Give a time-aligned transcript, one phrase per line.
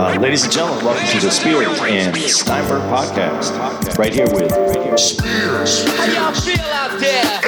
[0.00, 3.52] Uh, ladies and gentlemen, welcome to the Spears and Steinberg podcast.
[3.98, 4.50] Right here with
[4.98, 5.84] Spears.
[5.98, 7.40] How y'all feel out there?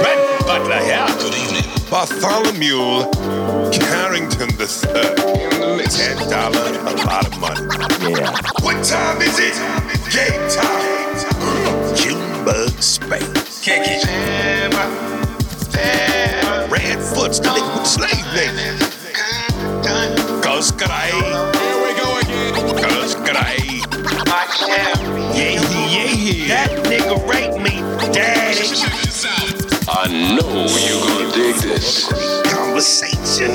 [0.00, 1.06] Brett Butler here.
[1.20, 1.70] Good evening.
[1.90, 3.04] Bartholomew
[3.70, 5.18] Carrington the Third.
[5.90, 7.60] Ten dollar, a lot of money.
[8.16, 8.32] Yeah.
[8.62, 9.52] What time is it?
[10.10, 11.94] Game time.
[11.94, 13.62] Junebug Space.
[13.62, 14.06] Can't get
[16.70, 18.85] Redfoot's the the slave name.
[20.56, 21.08] Cause I.
[21.10, 22.54] Here we go again.
[22.80, 23.56] Cause I.
[25.36, 26.48] Yeah, yeah, yeah.
[26.48, 27.76] That nigga raped me,
[28.10, 28.64] daddy.
[29.86, 32.08] I know you gonna dig this.
[32.50, 33.50] conversation.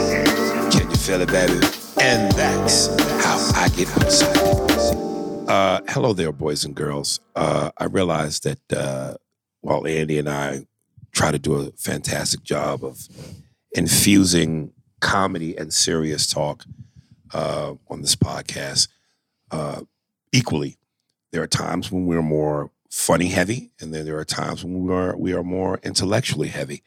[0.69, 1.53] Can you feel it, baby?
[1.99, 2.89] And that's
[3.25, 5.49] how I get excited.
[5.49, 7.19] Uh, hello there, boys and girls.
[7.35, 9.15] Uh, I realize that uh,
[9.61, 10.67] while Andy and I
[11.13, 13.07] try to do a fantastic job of
[13.71, 16.63] infusing comedy and serious talk
[17.33, 18.87] uh, on this podcast,
[19.51, 19.81] uh,
[20.31, 20.77] equally,
[21.31, 24.93] there are times when we're more funny heavy, and then there are times when we
[24.93, 26.83] are we are more intellectually heavy.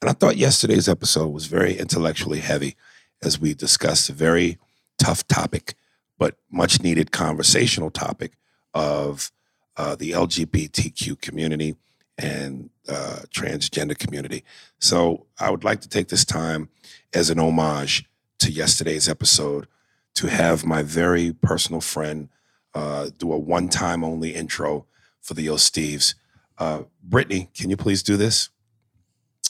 [0.00, 2.76] And I thought yesterday's episode was very intellectually heavy
[3.22, 4.58] as we discussed a very
[4.98, 5.74] tough topic,
[6.18, 8.32] but much needed conversational topic
[8.74, 9.30] of
[9.76, 11.76] uh, the LGBTQ community
[12.18, 14.44] and uh, transgender community.
[14.80, 16.68] So I would like to take this time
[17.14, 18.04] as an homage
[18.40, 19.66] to yesterday's episode
[20.14, 22.28] to have my very personal friend
[22.74, 24.86] uh, do a one time only intro
[25.20, 26.14] for the Yo Steves.
[26.58, 28.48] Uh, Brittany, can you please do this?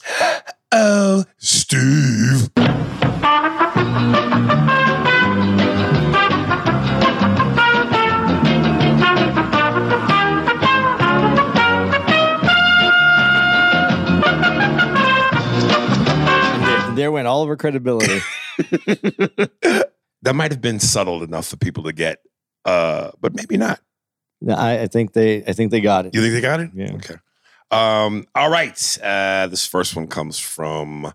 [0.75, 2.49] Oh, Steve.
[16.95, 18.21] There went all of her credibility.
[20.23, 22.19] that might have been subtle enough for people to get,
[22.65, 23.79] uh, but maybe not.
[24.41, 26.15] No, I, I think they I think they got it.
[26.15, 26.71] You think they got it?
[26.73, 26.93] Yeah.
[26.95, 27.15] Okay.
[27.71, 28.97] Um, all right.
[29.01, 31.13] Uh, this first one comes from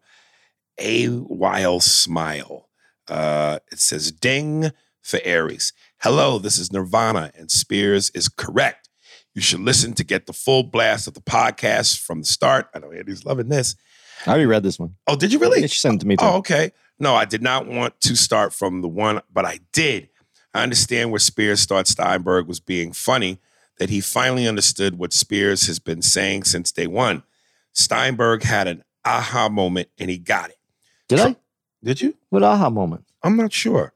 [0.79, 2.69] A While Smile.
[3.07, 4.71] Uh, it says, Ding
[5.03, 5.73] for Aries.
[6.01, 8.89] Hello, this is Nirvana, and Spears is correct.
[9.35, 12.69] You should listen to get the full blast of the podcast from the start.
[12.75, 13.77] I know Andy's loving this.
[14.27, 14.97] I already read this one.
[15.07, 15.63] Oh, did you really?
[15.69, 16.25] She sent it to me too.
[16.25, 16.73] Oh, okay.
[17.01, 20.09] No, I did not want to start from the one, but I did.
[20.53, 23.39] I understand where Spears thought Steinberg was being funny,
[23.79, 27.23] that he finally understood what Spears has been saying since day one.
[27.73, 30.59] Steinberg had an aha moment and he got it.
[31.09, 31.37] Did I?
[31.83, 32.17] Did you?
[32.31, 33.05] What aha moment?
[33.23, 33.93] I'm not sure.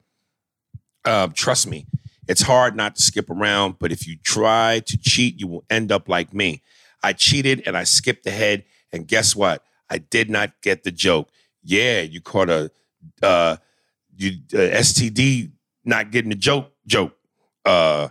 [1.05, 1.87] Uh, trust me,
[2.29, 5.91] it's hard not to skip around, but if you try to cheat, you will end
[5.91, 6.63] up like me.
[7.03, 9.65] I cheated and I skipped ahead, and guess what?
[9.91, 11.31] I did not get the joke.
[11.65, 12.71] Yeah, you caught a
[13.23, 13.57] uh,
[14.17, 15.51] you uh, STD
[15.85, 17.17] not getting the joke joke.
[17.65, 18.09] Uh,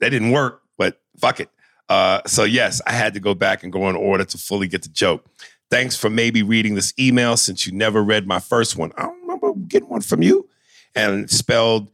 [0.00, 1.48] that didn't work, but fuck it.
[1.88, 4.82] Uh, so yes, I had to go back and go in order to fully get
[4.82, 5.24] the joke.
[5.70, 8.92] Thanks for maybe reading this email since you never read my first one.
[8.96, 10.48] I don't remember getting one from you,
[10.94, 11.90] and spelled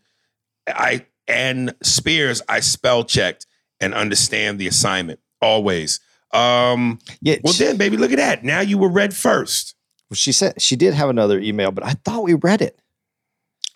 [0.66, 2.42] I and Spears.
[2.48, 3.46] I spell checked
[3.80, 6.00] and understand the assignment always.
[6.32, 7.36] Um, Yeah.
[7.42, 8.44] well, then, baby, look at that.
[8.44, 9.74] Now you were read first.
[10.12, 12.78] She said she did have another email, but I thought we read it.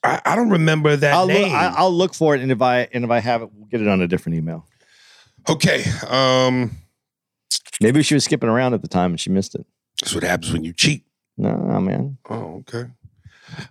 [0.03, 1.55] I, I don't remember that I'll look, name.
[1.55, 3.81] I, I'll look for it, and if I and if I have it, we'll get
[3.81, 4.67] it on a different email.
[5.49, 5.85] okay.
[6.09, 6.73] Um,
[7.81, 9.67] Maybe she was skipping around at the time and she missed it.
[10.01, 11.05] that's what happens when you cheat.
[11.37, 12.19] No, man.
[12.31, 12.89] Oh, okay.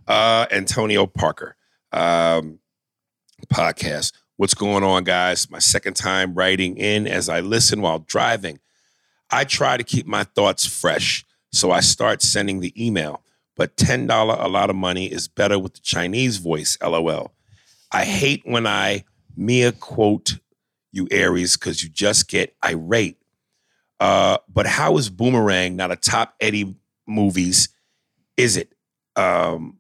[0.08, 1.56] Uh, Antonio Parker,
[1.94, 2.60] um,
[3.54, 4.14] podcast.
[4.36, 5.50] What's going on, guys?
[5.50, 8.60] My second time writing in as I listen while driving.
[9.32, 13.22] I try to keep my thoughts fresh, so I start sending the email.
[13.56, 17.32] But $10 a lot of money is better with the Chinese voice, lol.
[17.92, 19.06] I hate when I
[19.38, 20.40] Mia quote
[20.92, 23.18] you Aries because you just get irate.
[24.00, 26.76] Uh, but how is Boomerang not a top Eddie
[27.08, 27.70] movies?
[28.38, 28.74] Is it?
[29.16, 29.78] Um,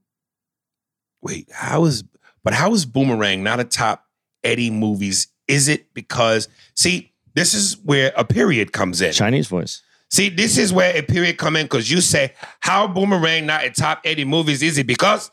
[1.22, 2.03] wait, how is?
[2.43, 4.05] But how is Boomerang not a top
[4.43, 5.28] Eddie movies?
[5.47, 9.14] Is it because see this is where a period comes in.
[9.14, 9.81] Chinese voice.
[10.14, 13.72] See, this is where a period come in because you say, how Boomerang not a
[13.72, 14.86] top 80 movies is it?
[14.86, 15.32] Because,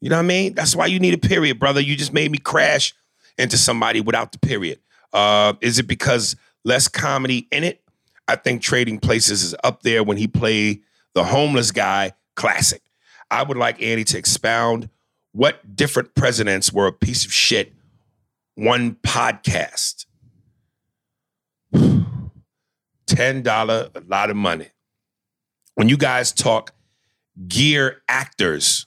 [0.00, 0.54] you know what I mean?
[0.54, 1.80] That's why you need a period, brother.
[1.80, 2.92] You just made me crash
[3.38, 4.80] into somebody without the period.
[5.12, 6.34] Uh, is it because
[6.64, 7.80] less comedy in it?
[8.26, 10.80] I think Trading Places is up there when he played
[11.14, 12.82] the homeless guy, classic.
[13.30, 14.90] I would like Andy to expound
[15.30, 17.72] what different presidents were a piece of shit,
[18.56, 20.06] one podcast.
[23.08, 24.68] $10, a lot of money.
[25.74, 26.74] When you guys talk
[27.46, 28.86] gear actors,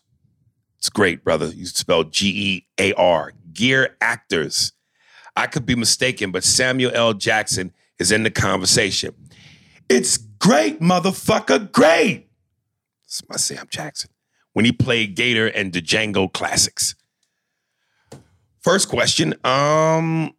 [0.77, 1.47] it's great, brother.
[1.47, 3.33] You spell G E A R.
[3.53, 4.73] Gear actors.
[5.35, 7.13] I could be mistaken, but Samuel L.
[7.13, 9.13] Jackson is in the conversation.
[9.89, 12.27] It's great, motherfucker, great.
[13.06, 14.09] It's my Sam Jackson
[14.53, 16.95] when he played Gator and the Django classics.
[18.62, 20.33] First question, um,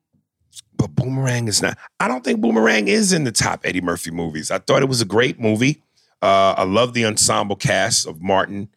[0.83, 1.79] but Boomerang is not.
[2.01, 4.51] I don't think Boomerang is in the top Eddie Murphy movies.
[4.51, 5.81] I thought it was a great movie.
[6.21, 8.69] Uh, I love the ensemble cast of Martin,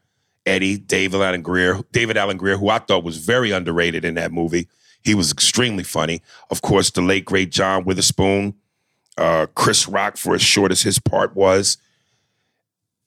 [0.45, 4.31] Eddie, David Alan Grier, David Alan Grier, who I thought was very underrated in that
[4.31, 4.67] movie.
[5.03, 6.21] He was extremely funny.
[6.51, 8.53] Of course, the late great John Witherspoon,
[9.17, 11.79] uh, Chris Rock, for as short as his part was.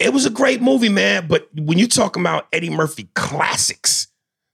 [0.01, 1.29] It was a great movie, man.
[1.29, 4.09] But when you're talking about Eddie Murphy classics,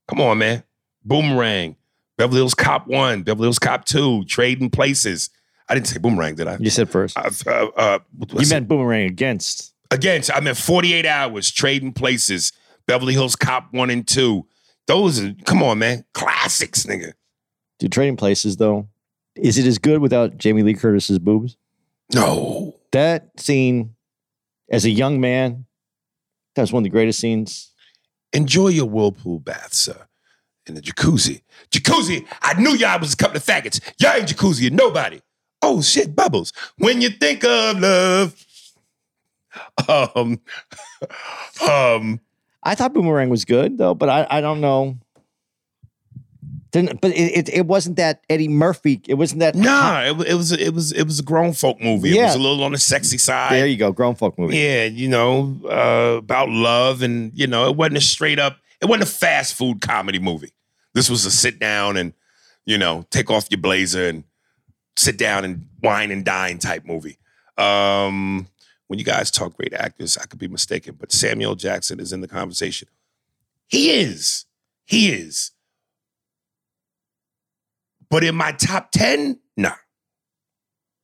[0.06, 0.64] come on, man.
[1.02, 1.76] Boomerang,
[2.16, 5.30] Beverly Hills Cop 1, Beverly Hills Cop 2, Trading Places.
[5.68, 6.56] I didn't say Boomerang, did I?
[6.60, 7.16] You said first.
[7.18, 7.98] Uh, uh, uh,
[8.38, 9.74] you meant Boomerang against.
[9.90, 10.30] Against.
[10.32, 12.52] I meant 48 hours, Trading Places,
[12.86, 14.46] Beverly Hills Cop 1 and 2.
[14.86, 16.04] Those are, come on, man.
[16.12, 17.14] Classics, nigga.
[17.78, 18.88] Dude, Trading Places, though,
[19.34, 21.56] is it as good without Jamie Lee Curtis's boobs?
[22.12, 22.74] No.
[22.92, 23.94] That scene,
[24.70, 25.64] as a young man,
[26.54, 27.72] that was one of the greatest scenes.
[28.32, 30.06] Enjoy your whirlpool bath, sir.
[30.66, 31.42] In the jacuzzi.
[31.70, 33.80] Jacuzzi, I knew y'all was a couple of faggots.
[34.00, 35.20] Y'all ain't jacuzzi and nobody.
[35.60, 36.52] Oh shit, bubbles.
[36.78, 38.46] When you think of love.
[39.88, 40.40] Um,
[41.68, 42.20] um,
[42.62, 44.96] I thought Boomerang was good, though, but I, I don't know.
[46.72, 49.00] Didn't, but it, it, it wasn't that Eddie Murphy.
[49.06, 49.54] It wasn't that.
[49.54, 52.08] nah, it, it was it was it was a grown folk movie.
[52.10, 52.26] It Yeah.
[52.26, 53.52] was a little on the sexy side.
[53.52, 54.56] There you go, grown folk movie.
[54.58, 58.88] Yeah, you know, uh, about love, and you know, it wasn't a straight up, it
[58.88, 60.52] wasn't a fast food comedy movie.
[60.92, 62.12] This was a sit down and,
[62.66, 64.24] you know, take off your blazer and
[64.96, 67.18] sit down and wine and dine type movie.
[67.56, 68.46] Um,
[68.86, 72.20] when you guys talk great actors, I could be mistaken, but Samuel Jackson is in
[72.20, 72.88] the conversation.
[73.66, 74.44] He is.
[74.84, 75.52] He is.
[78.10, 79.72] But in my top 10, nah.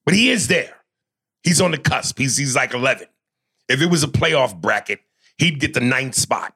[0.04, 0.76] But he is there.
[1.42, 2.18] He's on the cusp.
[2.18, 3.06] He's he's like 11.
[3.68, 5.00] If it was a playoff bracket,
[5.38, 6.54] he'd get the ninth spot,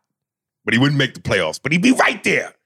[0.64, 1.60] but he wouldn't make the playoffs.
[1.62, 2.54] But he'd be right there.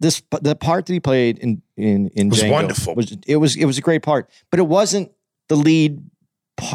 [0.00, 2.94] This the part that he played in in in Was Django wonderful.
[2.96, 5.12] Was it was it was a great part, but it wasn't
[5.48, 6.02] the lead.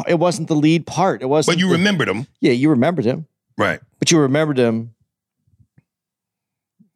[0.08, 1.20] It wasn't the lead part.
[1.22, 1.56] It wasn't.
[1.56, 3.26] But you the- remembered him, Yeah, you remembered him,
[3.58, 3.80] right?
[3.98, 4.94] but you remembered him.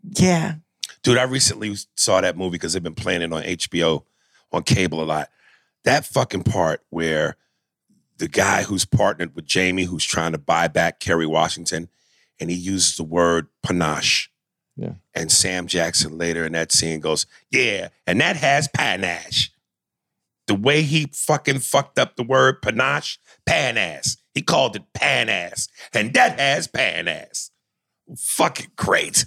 [0.02, 0.54] Yeah,
[1.02, 4.04] Dude, I recently saw that movie because they've been playing it on HBO
[4.52, 5.28] on cable a lot.
[5.84, 7.36] That fucking part where
[8.20, 11.88] the guy who's partnered with Jamie, who's trying to buy back Kerry Washington,
[12.38, 14.30] and he uses the word panache.
[14.76, 14.92] Yeah.
[15.14, 19.50] And Sam Jackson later in that scene goes, Yeah, and that has panache.
[20.46, 24.16] The way he fucking fucked up the word panache, panache.
[24.34, 25.66] He called it panache.
[25.92, 27.50] And that has panache.
[28.16, 29.26] Fucking great.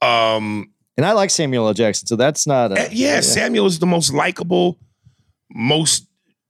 [0.00, 1.74] Um, and I like Samuel L.
[1.74, 2.72] Jackson, so that's not.
[2.72, 4.78] uh, A, yeah, Samuel is the most likable,
[5.50, 6.06] most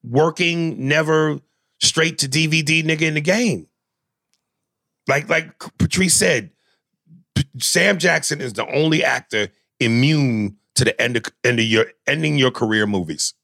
[0.06, 1.40] working, never
[1.80, 3.66] straight to DVD nigga in the game.
[5.08, 6.50] Like like Patrice said,
[7.34, 9.48] P- Sam Jackson is the only actor
[9.80, 13.34] immune to the end of, end of your ending your career movies.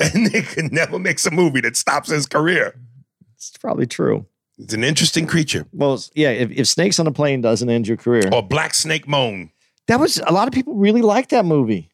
[0.00, 2.74] And they can never makes a movie that stops his career.
[3.34, 4.26] It's probably true.
[4.56, 5.66] It's an interesting creature.
[5.72, 9.06] Well, yeah, if, if Snakes on a Plane doesn't end your career, Or Black Snake
[9.08, 9.50] Moan.
[9.88, 11.90] that was a lot of people really liked that movie.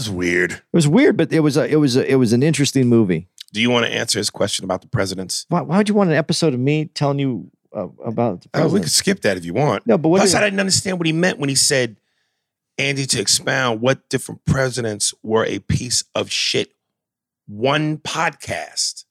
[0.00, 0.52] It's weird.
[0.52, 3.28] It was weird, but it was a, it was a, it was an interesting movie.
[3.52, 5.44] Do you want to answer his question about the presidents?
[5.48, 8.68] Why, why would you want an episode of me telling you uh, about the Oh,
[8.68, 9.86] we could skip that if you want.
[9.86, 11.98] no, but what Plus, I didn't understand what he meant when he said,
[12.78, 16.72] Andy, to expound what different presidents were a piece of shit.
[17.46, 19.04] One podcast.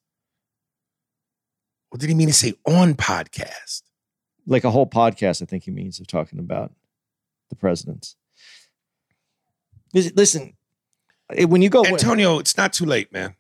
[1.90, 3.84] What did he mean to say on podcast?
[4.48, 5.44] like a whole podcast?
[5.44, 6.72] I think he means of talking about
[7.50, 8.16] the presidents.
[9.94, 10.54] Listen-
[11.48, 13.36] when you go, Antonio, it's not too late, man.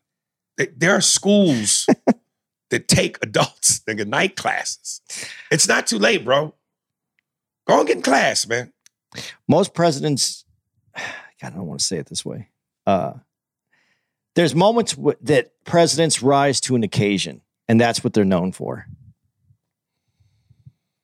[0.75, 1.87] There are schools
[2.69, 5.01] that take adults, nigga, night classes.
[5.51, 6.53] It's not too late, bro.
[7.67, 8.73] Go and get in class, man.
[9.47, 10.45] most presidents
[11.41, 12.49] God, I don't want to say it this way.
[12.85, 13.13] Uh,
[14.35, 18.85] there's moments w- that presidents rise to an occasion, and that's what they're known for.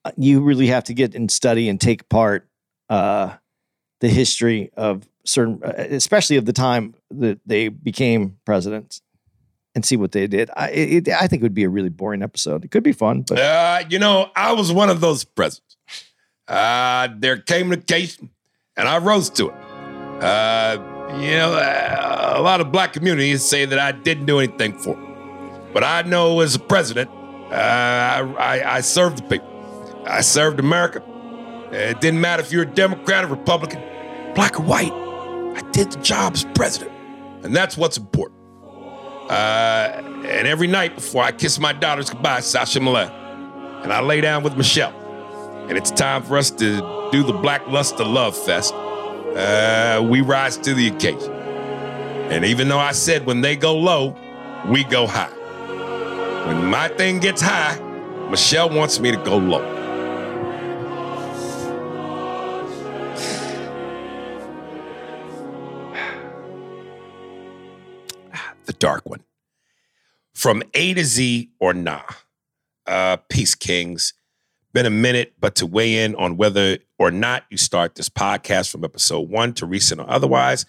[0.04, 2.48] Uh, You really have to get and study and take part
[2.90, 3.36] uh,
[4.02, 9.02] the history of certain, uh, especially of the time that they became presidents,
[9.74, 10.50] and see what they did.
[10.56, 12.64] I, it, I think it would be a really boring episode.
[12.64, 15.78] It could be fun, but Uh, you know, I was one of those presidents.
[16.48, 18.30] Uh, there came an occasion,
[18.78, 19.56] and I rose to it.
[20.24, 20.78] Uh,
[21.20, 24.96] you know, uh, a lot of black communities say that I didn't do anything for
[24.96, 25.72] them.
[25.74, 30.04] But I know as a president, uh, I, I, I served the people.
[30.06, 31.04] I served America.
[31.72, 33.82] It didn't matter if you're a Democrat or Republican,
[34.36, 34.94] black or white.
[35.56, 36.92] I did the job as president.
[37.44, 38.40] And that's what's important.
[39.30, 43.12] Uh, and every night before I kiss my daughters goodbye, Sasha Malia,
[43.84, 44.94] and I lay down with Michelle.
[45.68, 48.74] And it's time for us to do the Black Luster Love Fest.
[48.74, 51.32] Uh, we rise to the occasion.
[51.32, 54.16] And even though I said when they go low,
[54.68, 55.32] we go high.
[56.48, 57.80] When my thing gets high,
[58.30, 59.85] Michelle wants me to go low.
[68.66, 69.24] The dark one.
[70.34, 72.04] From A to Z or nah.
[72.86, 74.14] Uh, Peace Kings.
[74.74, 78.70] Been a minute, but to weigh in on whether or not you start this podcast
[78.70, 80.66] from episode one to recent or otherwise,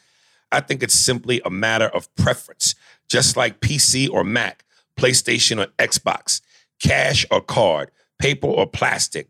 [0.52, 2.76] I think it's simply a matter of preference.
[3.08, 4.64] Just like PC or Mac,
[4.96, 6.40] PlayStation or Xbox,
[6.80, 9.28] cash or card, paper or plastic,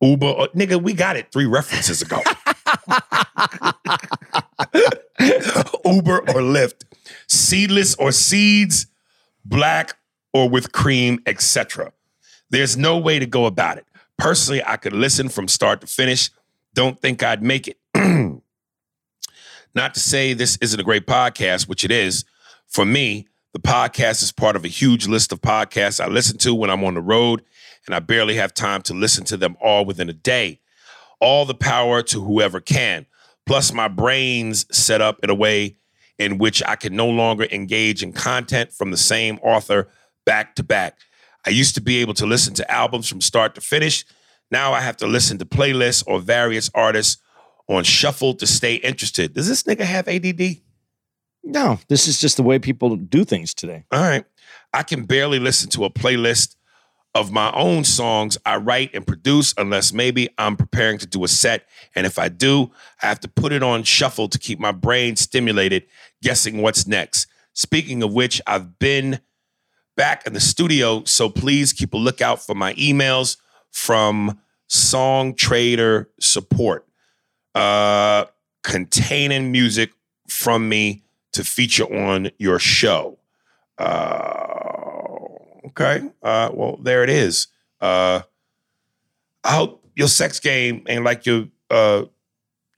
[0.00, 2.20] Uber or nigga, we got it three references ago.
[5.84, 6.84] Uber or Lyft,
[7.34, 8.86] seedless or seeds,
[9.44, 9.96] black
[10.32, 11.92] or with cream, etc.
[12.50, 13.86] There's no way to go about it.
[14.18, 16.30] Personally, I could listen from start to finish.
[16.74, 17.78] Don't think I'd make it.
[19.74, 22.24] Not to say this isn't a great podcast, which it is.
[22.68, 26.54] For me, the podcast is part of a huge list of podcasts I listen to
[26.54, 27.42] when I'm on the road,
[27.86, 30.60] and I barely have time to listen to them all within a day.
[31.20, 33.06] All the power to whoever can.
[33.46, 35.76] Plus, my brain's set up in a way
[36.18, 39.88] in which I can no longer engage in content from the same author
[40.24, 40.98] back to back.
[41.46, 44.04] I used to be able to listen to albums from start to finish.
[44.50, 47.20] Now I have to listen to playlists or various artists
[47.68, 49.34] on shuffle to stay interested.
[49.34, 50.58] Does this nigga have ADD?
[51.42, 53.84] No, this is just the way people do things today.
[53.92, 54.24] All right.
[54.72, 56.56] I can barely listen to a playlist
[57.14, 61.28] of my own songs I write and produce unless maybe I'm preparing to do a
[61.28, 61.66] set.
[61.94, 65.16] And if I do, I have to put it on shuffle to keep my brain
[65.16, 65.84] stimulated,
[66.22, 67.28] guessing what's next.
[67.52, 69.20] Speaking of which, I've been
[69.96, 73.36] back in the studio, so please keep a lookout for my emails
[73.70, 76.86] from Song Trader Support,
[77.54, 78.24] uh,
[78.64, 79.92] containing music
[80.28, 83.18] from me to feature on your show.
[83.78, 84.73] Uh,
[85.78, 86.08] okay.
[86.22, 87.48] Uh, well, there it is.
[87.80, 88.22] Uh,
[89.42, 92.04] I hope your sex game ain't like your uh,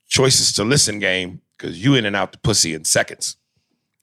[0.07, 3.37] choices to listen game because you in and out the pussy in seconds.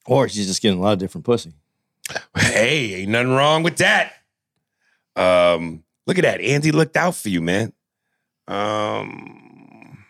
[0.06, 1.52] Or she's just getting a lot of different pussy.
[2.36, 4.12] Hey, ain't nothing wrong with that.
[5.16, 6.40] Um, look at that.
[6.40, 7.72] Andy looked out for you, man.
[8.46, 10.04] Um,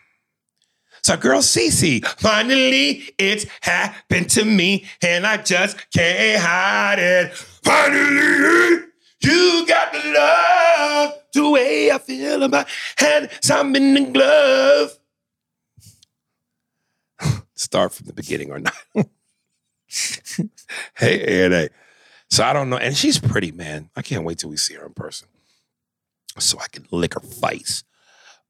[1.05, 7.54] so, girl, Cece, finally it's happened to me, and I just can't hide it.
[7.65, 8.85] Finally,
[9.21, 12.67] you got the love the way I feel about
[12.97, 14.97] hand, I'm in the glove.
[17.55, 18.75] Start from the beginning or not.
[20.95, 21.69] hey, ANA.
[22.29, 22.77] So I don't know.
[22.77, 23.89] And she's pretty, man.
[23.95, 25.27] I can't wait till we see her in person
[26.39, 27.83] so I can lick her face.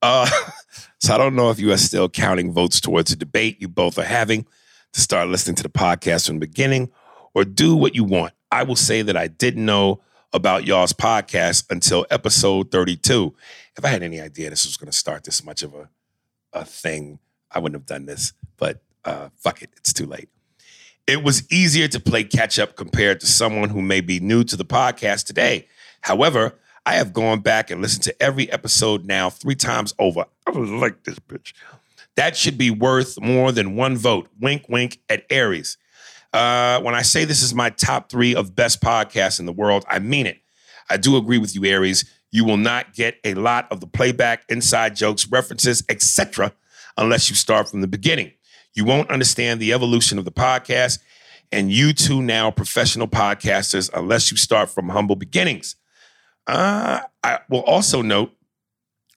[0.01, 0.29] Uh,
[0.99, 3.97] so I don't know if you are still counting votes towards a debate you both
[3.97, 4.45] are having
[4.93, 6.91] to start listening to the podcast from the beginning
[7.33, 8.33] or do what you want.
[8.55, 9.99] I will say that I didn't know
[10.31, 13.35] about y'all's podcast until episode 32.
[13.77, 15.89] If I had any idea this was going to start this much of a,
[16.53, 17.19] a thing,
[17.51, 18.31] I wouldn't have done this.
[18.55, 20.29] But uh, fuck it, it's too late.
[21.05, 24.55] It was easier to play catch up compared to someone who may be new to
[24.55, 25.67] the podcast today.
[25.99, 30.27] However, I have gone back and listened to every episode now three times over.
[30.47, 31.51] I was like this bitch.
[32.15, 34.29] That should be worth more than one vote.
[34.39, 35.77] Wink, wink at Aries.
[36.35, 39.85] Uh, when I say this is my top three of best podcasts in the world,
[39.87, 40.39] I mean it.
[40.89, 42.03] I do agree with you, Aries.
[42.29, 46.51] You will not get a lot of the playback, inside jokes, references, etc.,
[46.97, 48.33] unless you start from the beginning.
[48.73, 50.99] You won't understand the evolution of the podcast,
[51.53, 55.77] and you two now professional podcasters unless you start from humble beginnings.
[56.47, 58.33] Uh, I will also note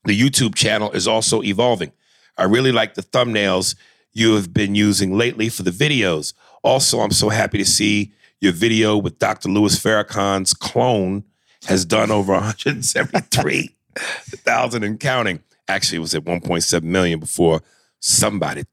[0.04, 1.90] the YouTube channel is also evolving.
[2.36, 3.74] I really like the thumbnails
[4.12, 6.32] you have been using lately for the videos.
[6.62, 9.48] Also, I'm so happy to see your video with Dr.
[9.48, 11.24] Louis Farrakhan's clone
[11.66, 15.42] has done over 173,000 and counting.
[15.66, 17.62] Actually, it was at 1.7 million before
[18.00, 18.64] somebody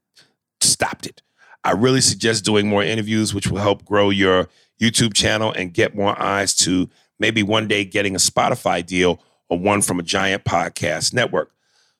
[0.62, 1.22] stopped it.
[1.64, 4.50] I really suggest doing more interviews, which will help grow your
[4.80, 6.90] YouTube channel and get more eyes to
[7.20, 11.52] maybe one day getting a Spotify deal or one from a giant podcast network.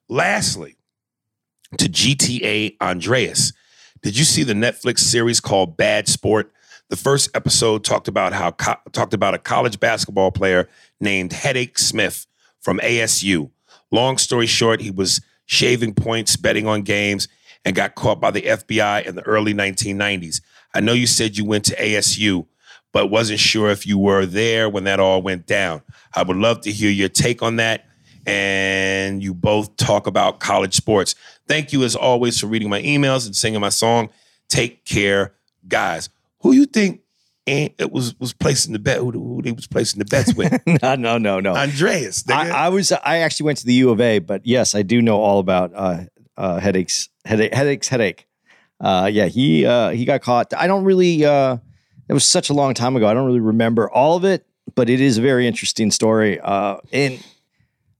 [0.08, 0.76] Lastly,
[1.78, 3.52] to GTA Andreas,
[4.02, 6.52] did you see the Netflix series called Bad Sport?
[6.88, 10.68] The first episode talked about how co- talked about a college basketball player
[11.00, 12.26] named Hedake Smith
[12.60, 13.50] from ASU.
[13.90, 17.28] Long story short, he was shaving points, betting on games,
[17.64, 20.40] and got caught by the FBI in the early 1990s.
[20.74, 22.46] I know you said you went to ASU,
[22.92, 25.82] but wasn't sure if you were there when that all went down.
[26.14, 27.85] I would love to hear your take on that.
[28.26, 31.14] And you both talk about college sports.
[31.46, 34.10] Thank you as always for reading my emails and singing my song.
[34.48, 35.34] Take care,
[35.68, 36.08] guys.
[36.40, 37.02] Who you think
[37.46, 38.98] and it was was placing the bet?
[38.98, 40.60] Who, who they was placing the bets with?
[40.82, 41.54] no, no, no, no.
[41.54, 42.28] Andreas.
[42.28, 45.00] I, I was I actually went to the U of A, but yes, I do
[45.00, 46.04] know all about uh,
[46.36, 48.24] uh, Hedakes, Hedake, Hedakes, Hedake.
[48.80, 50.52] Uh, yeah, he uh, he got caught.
[50.54, 51.24] I don't really.
[51.24, 51.58] Uh,
[52.08, 53.08] it was such a long time ago.
[53.08, 56.38] I don't really remember all of it, but it is a very interesting story.
[56.40, 57.24] Uh, and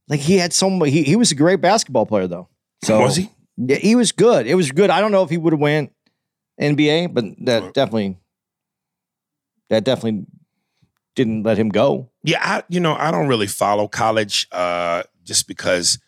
[0.07, 0.89] like he had so much.
[0.89, 2.49] He he was a great basketball player though.
[2.83, 3.29] So was he?
[3.57, 4.45] Yeah, he was good.
[4.47, 4.89] It was good.
[4.89, 5.91] I don't know if he would have went
[6.61, 8.17] NBA, but that definitely
[9.69, 10.25] that definitely
[11.15, 12.09] didn't let him go.
[12.23, 15.99] Yeah, I, you know, I don't really follow college uh, just because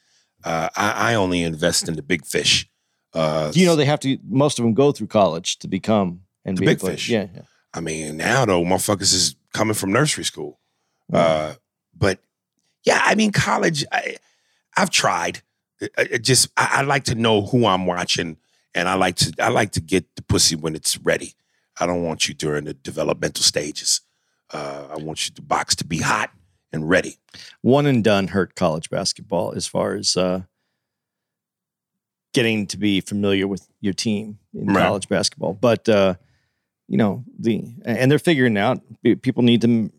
[0.43, 2.69] uh, I, I only invest in the big fish.
[3.13, 4.17] Uh, You know, they have to.
[4.29, 6.99] Most of them go through college to become NBA big players.
[7.01, 7.09] fish.
[7.09, 7.41] Yeah, yeah.
[7.73, 10.59] I mean, now though, motherfuckers is coming from nursery school.
[11.11, 11.55] Uh,
[11.97, 12.19] but
[12.89, 13.85] yeah, I mean, college.
[13.91, 14.17] I,
[14.77, 15.41] I've tried.
[15.81, 18.37] It, it just I, I like to know who I'm watching,
[18.75, 21.33] and I like to I like to get the pussy when it's ready.
[21.79, 24.01] I don't want you during the developmental stages.
[24.53, 26.29] Uh, I want you the box to be hot
[26.73, 27.17] and ready.
[27.61, 30.41] one and done hurt college basketball as far as uh,
[32.33, 34.83] getting to be familiar with your team in Right.
[34.87, 35.53] college basketball.
[35.53, 36.15] But uh,
[36.87, 38.81] you know the and they're figuring out
[39.21, 39.91] people need to.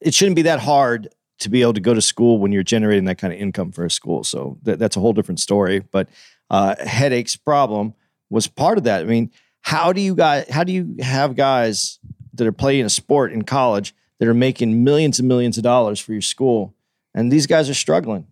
[0.00, 1.08] It shouldn't be that hard
[1.40, 3.84] to be able to go to school when you're generating that kind of income for
[3.84, 4.24] a school.
[4.24, 5.80] So that, that's a whole different story.
[5.80, 6.08] But
[6.50, 7.94] uh, Hedake's problem
[8.30, 9.02] was part of that.
[9.02, 9.30] I mean,
[9.62, 10.48] how do you guys?
[10.48, 11.98] How do you have guys
[12.34, 15.98] that are playing a sport in college that are making millions and millions of dollars
[15.98, 16.74] for your school,
[17.14, 18.26] and these guys are struggling?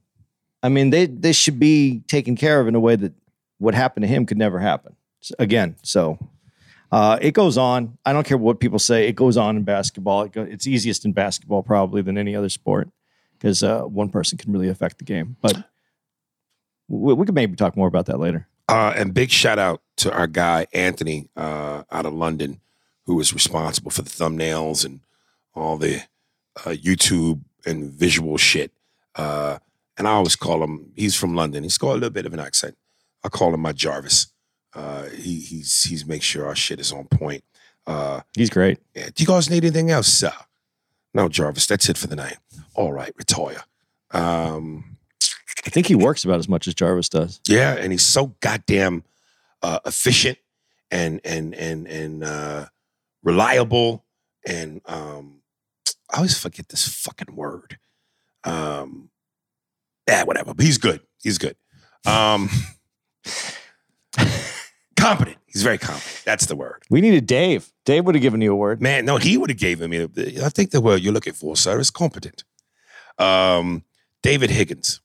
[0.62, 3.12] I mean, they they should be taken care of in a way that
[3.58, 4.94] what happened to him could never happen
[5.38, 5.76] again.
[5.82, 6.18] So
[6.92, 7.96] uh, it goes on.
[8.04, 9.08] I don't care what people say.
[9.08, 10.24] It goes on in basketball.
[10.24, 12.90] It go, it's easiest in basketball probably than any other sport
[13.32, 15.36] because uh, one person can really affect the game.
[15.40, 15.64] But
[16.88, 18.46] we, we could maybe talk more about that later.
[18.68, 22.60] Uh, and big shout out to our guy Anthony uh, out of London,
[23.06, 25.00] who was responsible for the thumbnails and
[25.54, 26.02] all the
[26.58, 28.70] uh, YouTube and visual shit.
[29.16, 29.58] Uh,
[29.96, 30.92] and I always call him.
[30.94, 31.62] He's from London.
[31.62, 32.76] He's got a little bit of an accent.
[33.24, 34.26] I call him my Jarvis.
[34.74, 37.44] Uh, he, he's he's make sure our shit is on point.
[37.86, 38.78] Uh, He's great.
[38.94, 39.06] yeah.
[39.14, 40.32] Do you guys need anything else, sir?
[41.14, 41.66] No, Jarvis.
[41.66, 42.38] That's it for the night.
[42.74, 43.62] All right, retire.
[44.12, 44.96] Um,
[45.66, 47.40] I think he works about as much as Jarvis does.
[47.48, 49.04] yeah, and he's so goddamn
[49.62, 50.38] uh, efficient
[50.90, 52.66] and and and and uh,
[53.22, 54.04] reliable.
[54.46, 55.42] And um,
[56.10, 57.78] I always forget this fucking word.
[58.44, 59.10] Um,
[60.08, 60.54] yeah, whatever.
[60.54, 61.00] But he's good.
[61.22, 61.56] He's good.
[62.06, 62.48] Um,
[65.02, 65.36] competent.
[65.46, 66.22] He's very competent.
[66.24, 66.82] That's the word.
[66.88, 67.72] We needed Dave.
[67.84, 68.80] Dave would have given you a word.
[68.80, 70.04] Man, no, he would have given me.
[70.42, 72.44] I think the word you're looking for, sir, is competent.
[73.18, 73.84] Um,
[74.22, 75.00] David Higgins,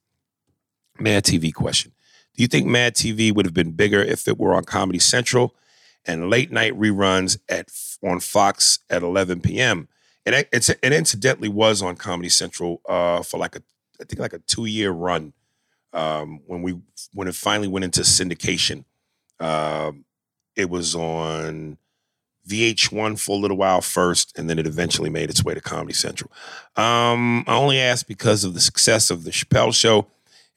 [0.99, 1.91] Mad TV question:
[2.35, 5.55] Do you think Mad TV would have been bigger if it were on Comedy Central
[6.05, 7.69] and late night reruns at
[8.03, 9.87] on Fox at 11 p.m.
[10.25, 13.63] It it's it incidentally was on Comedy Central uh, for like a
[13.99, 15.33] I think like a two year run
[15.93, 16.79] um, when we
[17.13, 18.85] when it finally went into syndication.
[19.39, 20.05] Um,
[20.55, 21.77] it was on
[22.47, 25.93] VH1 for a little while first, and then it eventually made its way to Comedy
[25.93, 26.31] Central.
[26.75, 30.07] Um, I only asked because of the success of the Chappelle Show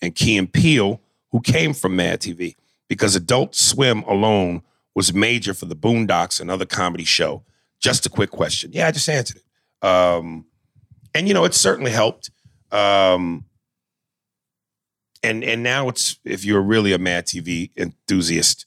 [0.00, 1.00] and Key and Peele,
[1.32, 2.54] who came from Mad TV,
[2.88, 4.62] because Adult Swim alone
[4.94, 7.42] was major for the Boondocks and other comedy show.
[7.80, 8.70] Just a quick question.
[8.72, 9.86] Yeah, I just answered it.
[9.86, 10.46] Um,
[11.14, 12.30] and you know, it certainly helped.
[12.70, 13.44] Um,
[15.22, 18.66] and and now it's if you're really a Mad TV enthusiast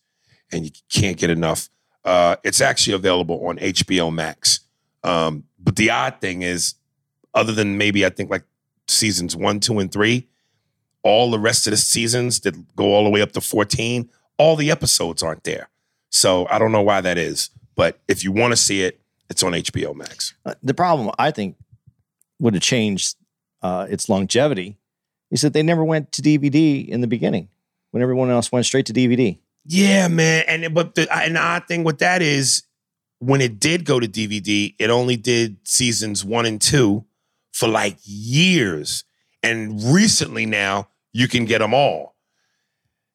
[0.53, 1.69] and you can't get enough,
[2.05, 4.61] uh, it's actually available on HBO Max.
[5.03, 6.75] Um, but the odd thing is,
[7.33, 8.43] other than maybe I think like
[8.87, 10.27] seasons one, two, and three,
[11.03, 14.55] all the rest of the seasons that go all the way up to 14, all
[14.55, 15.69] the episodes aren't there.
[16.09, 17.49] So I don't know why that is.
[17.75, 20.33] But if you want to see it, it's on HBO Max.
[20.45, 21.57] Uh, the problem I think
[22.39, 23.15] would have changed
[23.61, 24.77] uh, its longevity
[25.31, 27.49] is that they never went to DVD in the beginning
[27.91, 29.39] when everyone else went straight to DVD.
[29.65, 30.43] Yeah, man.
[30.47, 32.63] And but the and the odd thing with that is
[33.19, 37.05] when it did go to DVD, it only did seasons one and two
[37.51, 39.03] for like years.
[39.41, 42.15] And recently now you can get them all.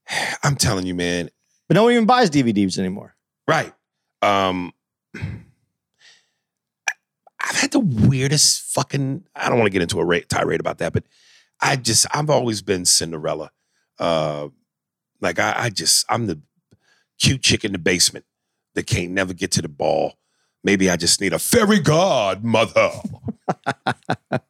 [0.42, 1.30] I'm telling you, man.
[1.68, 3.14] But no one even buys DVDs anymore.
[3.46, 3.72] Right.
[4.22, 4.72] Um
[7.40, 9.24] I've had the weirdest fucking.
[9.34, 11.04] I don't want to get into a ra- tirade about that, but
[11.60, 13.50] I just I've always been Cinderella.
[13.98, 14.48] Uh,
[15.20, 16.40] like I, I just I'm the
[17.20, 18.24] cute chick in the basement
[18.74, 20.14] that can't never get to the ball.
[20.64, 22.90] Maybe I just need a fairy godmother.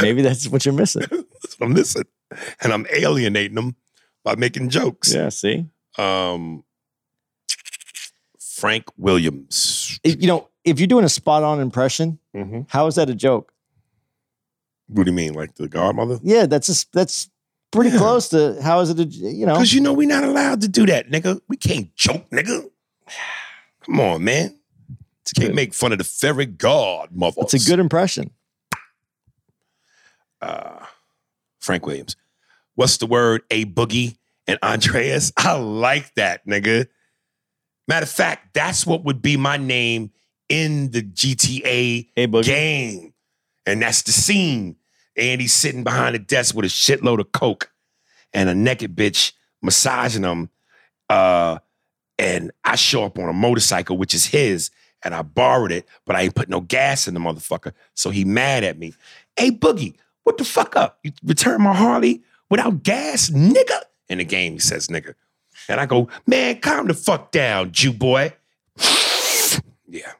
[0.00, 1.02] Maybe that's what you're missing.
[1.10, 2.04] That's what I'm missing,
[2.62, 3.74] and I'm alienating them
[4.24, 5.12] by making jokes.
[5.12, 5.66] Yeah, see?
[5.98, 6.62] Um,
[8.38, 9.98] Frank Williams.
[10.04, 12.66] You know, if you're doing a spot on impression, Mhm.
[12.70, 13.52] how is that a joke?
[14.86, 16.20] What do you mean, like the godmother?
[16.22, 17.28] Yeah, that's a, that's
[17.72, 17.98] pretty Yeah.
[17.98, 19.54] close to how is it you know?
[19.54, 21.40] Because you know we're not allowed to do that, nigga.
[21.48, 22.70] We can't joke, nigga.
[23.86, 24.58] Come on, man.
[25.36, 25.54] Can't good.
[25.56, 27.40] make fun of the fairy godmother.
[27.40, 28.30] It's a good impression.
[30.40, 30.84] uh,
[31.60, 32.16] Frank Williams.
[32.74, 33.42] What's the word?
[33.50, 35.32] A boogie and Andreas.
[35.36, 36.86] I like that, nigga.
[37.88, 40.10] Matter of fact, that's what would be my name
[40.48, 42.08] in the GTA
[42.44, 43.14] game.
[43.66, 44.76] And that's the scene.
[45.16, 47.70] Andy's sitting behind a desk with a shitload of coke
[48.32, 50.48] and a naked bitch massaging him.
[51.08, 51.58] Uh,
[52.18, 54.70] and I show up on a motorcycle, which is his,
[55.02, 57.72] and I borrowed it, but I ain't put no gas in the motherfucker.
[57.94, 58.94] So he mad at me.
[59.36, 59.94] Hey, Boogie,
[60.24, 60.98] what the fuck up?
[61.02, 63.80] You return my Harley without gas, nigga?
[64.08, 65.14] In the game, he says nigga.
[65.68, 68.34] And I go, man, calm the fuck down, Jew boy.
[69.88, 70.12] yeah.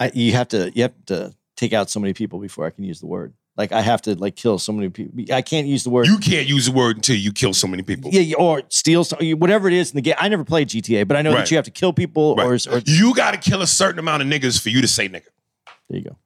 [0.00, 2.84] I, you have to you have to take out so many people before I can
[2.84, 3.32] use the word.
[3.56, 5.32] Like I have to like kill so many people.
[5.32, 6.06] I can't use the word.
[6.08, 8.10] You can't use the word until you kill so many people.
[8.12, 10.14] yeah, yeah, or steal some, whatever it is in the game.
[10.18, 11.38] I never played GTA, but I know Right.
[11.40, 12.46] that you have to kill people, Right.
[12.46, 15.08] or, or You got to kill a certain amount of niggas for you to say
[15.08, 15.26] nigga.
[15.88, 16.16] there you go.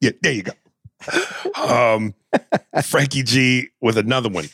[0.00, 0.52] yeah, there you go.
[1.62, 2.14] Um,
[2.84, 4.46] Frankie G with another one.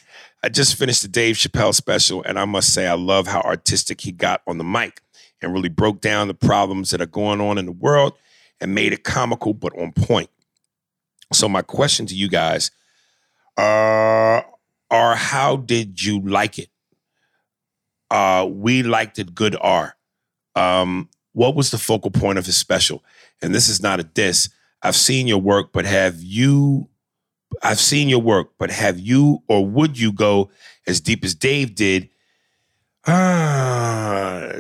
[0.43, 4.01] I just finished the Dave Chappelle special, and I must say I love how artistic
[4.01, 5.01] he got on the mic
[5.43, 8.15] and really broke down the problems that are going on in the world
[8.61, 10.31] and made it comical but on point.
[11.33, 12.71] So my question to you guys
[13.57, 14.43] uh,
[14.91, 16.69] are how did you like it?
[18.11, 19.97] Uh, we liked it good R.
[20.55, 23.05] Um, what was the focal point of his special?
[23.43, 24.49] And this is not a diss.
[24.83, 26.89] I've seen your work, but have you
[27.63, 30.51] I've seen your work, but have you or would you go
[30.87, 32.09] as deep as Dave did?
[33.11, 34.53] Ah,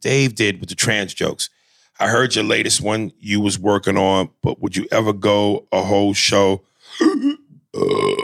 [0.00, 1.50] Dave did with the trans jokes.
[1.98, 5.82] I heard your latest one you was working on, but would you ever go a
[5.82, 6.62] whole show?
[7.74, 8.14] Uh,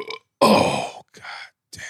[0.42, 1.22] oh god
[1.72, 1.82] damn.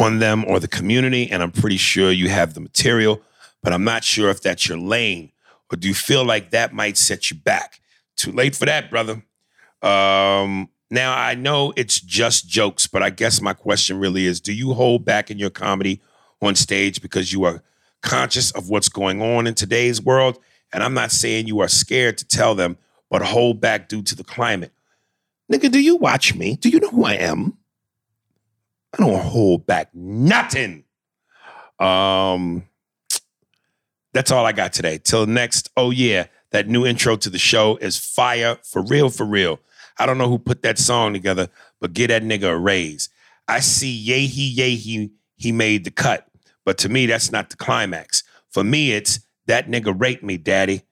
[0.00, 3.20] On them or the community, and I'm pretty sure you have the material,
[3.60, 5.32] but I'm not sure if that's your lane,
[5.72, 7.80] or do you feel like that might set you back?
[8.14, 9.24] Too late for that, brother.
[9.82, 14.52] Um, now I know it's just jokes, but I guess my question really is: Do
[14.52, 16.00] you hold back in your comedy
[16.40, 17.62] on stage because you are
[18.02, 20.38] conscious of what's going on in today's world?
[20.72, 22.76] And I'm not saying you are scared to tell them,
[23.10, 24.72] but hold back due to the climate.
[25.52, 26.56] Nigga, do you watch me?
[26.56, 27.56] Do you know who I am?
[28.92, 30.84] I don't hold back nothing.
[31.78, 32.64] Um,
[34.12, 34.98] that's all I got today.
[35.02, 35.70] Till next.
[35.76, 39.60] Oh yeah, that new intro to the show is fire for real, for real.
[39.98, 41.48] I don't know who put that song together,
[41.80, 43.08] but get that nigga a raise.
[43.46, 46.26] I see yay he yay he he made the cut,
[46.64, 48.22] but to me that's not the climax.
[48.50, 50.82] For me, it's that nigga raped me, daddy.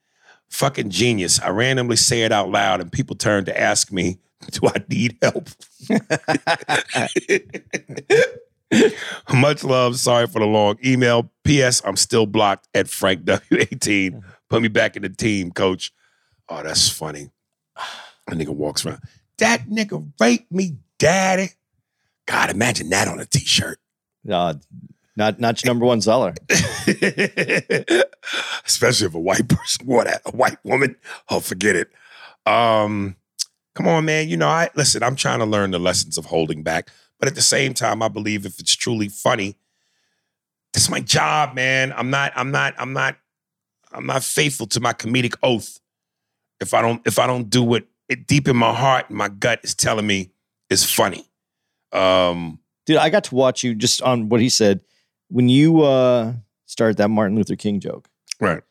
[0.50, 1.40] Fucking genius.
[1.40, 4.18] I randomly say it out loud, and people turn to ask me,
[4.50, 5.48] "Do I need help?"
[9.32, 9.98] Much love.
[9.98, 11.30] Sorry for the long email.
[11.44, 11.82] P.S.
[11.84, 13.78] I'm still blocked at Frank W18.
[13.80, 14.18] Mm-hmm.
[14.48, 15.92] Put me back in the team, coach.
[16.48, 17.30] Oh, that's funny.
[18.28, 19.00] A nigga walks around.
[19.38, 21.50] That nigga raped me, daddy.
[22.26, 23.78] God, imagine that on a t-shirt.
[24.30, 24.54] Uh,
[25.16, 26.34] not not your number one seller.
[28.64, 30.96] Especially if a white person wore that, a white woman.
[31.28, 31.90] Oh, forget it.
[32.46, 33.16] Um,
[33.74, 34.28] come on, man.
[34.28, 36.88] You know, I listen, I'm trying to learn the lessons of holding back.
[37.18, 39.56] But at the same time, I believe if it's truly funny,
[40.72, 41.92] that's my job, man.
[41.96, 43.16] I'm not, I'm not, I'm not,
[43.92, 45.78] I'm not faithful to my comedic oath.
[46.60, 49.60] If I don't, if I don't do what it deep in my heart, my gut
[49.62, 50.30] is telling me
[50.70, 51.26] it's funny.
[51.92, 54.80] Um, Dude, I got to watch you just on what he said
[55.28, 56.32] when you uh
[56.66, 58.08] started that Martin Luther King joke.
[58.40, 58.62] right,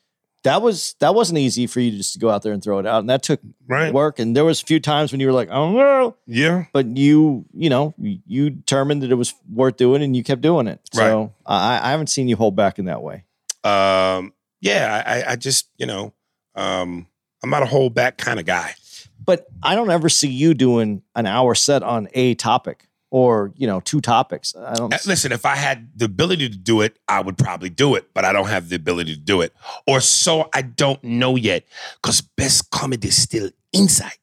[0.43, 2.79] That was that wasn't easy for you to just to go out there and throw
[2.79, 4.19] it out, and that took right, work.
[4.19, 7.45] And there was a few times when you were like, "Oh don't yeah, but you,
[7.53, 10.81] you know, you determined that it was worth doing, and you kept doing it.
[10.91, 13.23] So I, I haven't seen you hold back in that way.
[13.63, 15.03] um, yeah.
[15.05, 16.13] I, I just, you know,
[16.55, 17.07] um,
[17.43, 18.73] I'm not a hold back kind of guy.
[19.23, 22.87] But I don't ever see you doing an hour set on a topic.
[23.13, 24.55] or you know two topics.
[24.55, 24.93] I don't.
[24.93, 28.13] Uh, Listen, if I had the ability to do it, I would probably do it,
[28.13, 29.53] but I don't have the ability to do it.
[29.85, 31.65] Or so I don't know yet.
[32.01, 34.17] Because best comedy is still inside.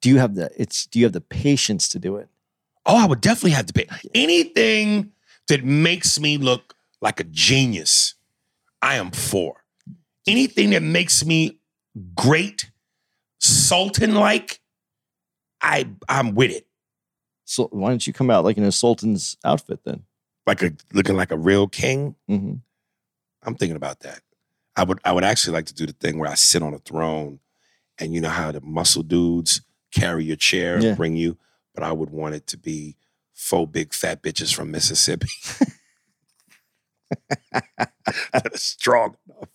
[0.00, 0.50] Do you have the?
[0.56, 0.86] It's.
[0.86, 2.28] Do you have the patience to do it?
[2.86, 3.86] Oh, I would definitely have to pay.
[4.14, 5.12] Anything
[5.48, 8.14] that makes me look like a genius,
[8.80, 9.64] I am for.
[10.26, 11.58] Anything that makes me
[12.14, 12.70] great,
[13.48, 14.60] sultan like,
[15.60, 16.66] I I'm with it.
[17.44, 20.04] So why don't you come out like in a sultan's outfit then?
[20.46, 22.14] Like a looking like a real king.
[22.26, 22.54] hmm
[23.42, 24.20] I'm thinking about that.
[24.76, 26.78] I would I would actually like to do the thing where I sit on a
[26.78, 27.40] throne
[27.98, 30.94] and you know how the muscle dudes carry your chair and Yeah.
[30.94, 31.38] bring you,
[31.74, 32.96] but I would want it to be
[33.32, 35.28] four big fat bitches from Mississippi.
[37.52, 37.92] that
[38.52, 39.48] are strong enough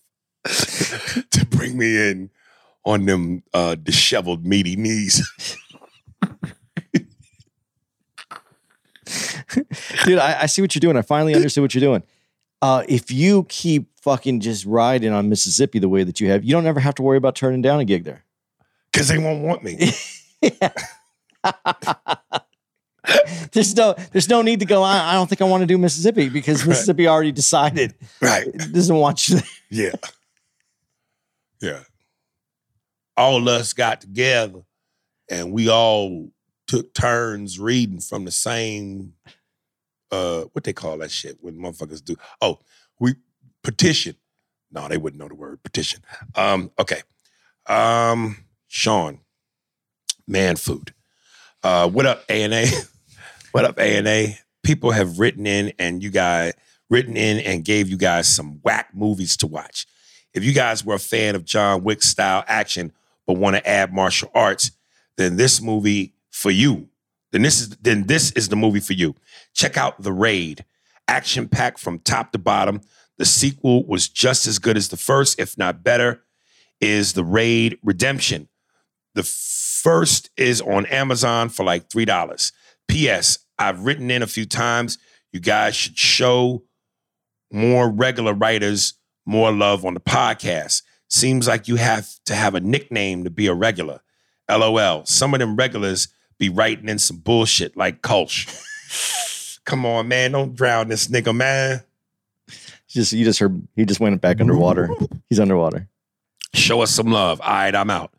[1.32, 2.30] to bring me in
[2.86, 5.28] on them uh, disheveled meaty knees.
[10.06, 10.98] Dude, I, I see what you're doing.
[10.98, 12.04] I finally understood what you're doing.
[12.62, 16.52] Uh, if you keep fucking just riding on Mississippi the way that you have, you
[16.54, 18.24] don't ever have to worry about turning down a gig there.
[18.91, 19.91] Because they won't want me.
[23.52, 24.82] There's no, there's no need to go.
[24.82, 26.69] I, I don't think I want to do Mississippi because Right.
[26.69, 28.48] Mississippi already decided Right.
[28.48, 29.36] it doesn't want you.
[29.36, 29.43] There.
[29.69, 29.91] Yeah.
[31.62, 31.80] Yeah.
[33.15, 34.63] All us got together
[35.30, 36.30] and we all
[36.67, 39.13] took turns reading from the same
[40.12, 42.15] uh what they call that shit when motherfuckers do.
[42.41, 42.60] Oh,
[42.99, 43.15] we
[43.63, 44.15] petition.
[44.71, 46.02] No, they wouldn't know the word petition.
[46.36, 47.02] Um, okay.
[47.67, 49.19] Um, Sean,
[50.28, 50.93] man food.
[51.62, 52.67] Uh what up, A and A?
[53.52, 54.39] What up, A and A?
[54.63, 56.54] People have written in and you guys
[56.89, 59.86] written in and gave you guys some whack movies to watch.
[60.34, 62.91] If you guys were a fan of John Wick style action
[63.26, 64.72] but want to add martial arts,
[65.18, 66.90] then this movie for you.
[67.32, 69.16] Then this is then this is the movie for you.
[69.54, 70.66] Check out The Raid.
[71.08, 72.82] Action packed from top to bottom.
[73.18, 76.24] The sequel was just as good as the first, if not better.
[76.80, 78.50] Is The Raid Redemption.
[79.16, 82.52] The first is on Amazon for like $3.
[82.88, 83.40] P.S.
[83.60, 84.98] I've written in a few times.
[85.32, 86.64] You guys should show
[87.52, 90.82] more regular writers more love on the podcast.
[91.13, 94.02] Seems like you have to have a nickname to be a regular.
[94.49, 95.06] LOL.
[95.06, 96.08] Some of them regulars
[96.39, 98.47] be writing in some bullshit like Kulch.
[99.65, 100.32] Come on, man.
[100.32, 101.84] Don't drown this nigga, man.
[102.88, 104.89] Just you just heard he just went back underwater.
[105.30, 105.88] He's underwater.
[106.56, 107.39] Show us some love.
[107.41, 108.12] All right, I'm out.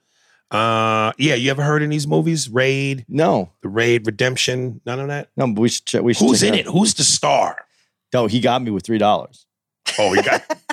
[0.53, 2.49] Uh yeah, you ever heard in these movies?
[2.49, 5.31] Raid, No, the Raid Redemption, none of that?
[5.37, 6.03] no, but we should check.
[6.03, 6.61] We should Who's in out.
[6.61, 6.67] it?
[6.67, 7.65] Who's the star?
[8.13, 9.47] No, he got me with three dollars.
[9.99, 10.43] Oh, he got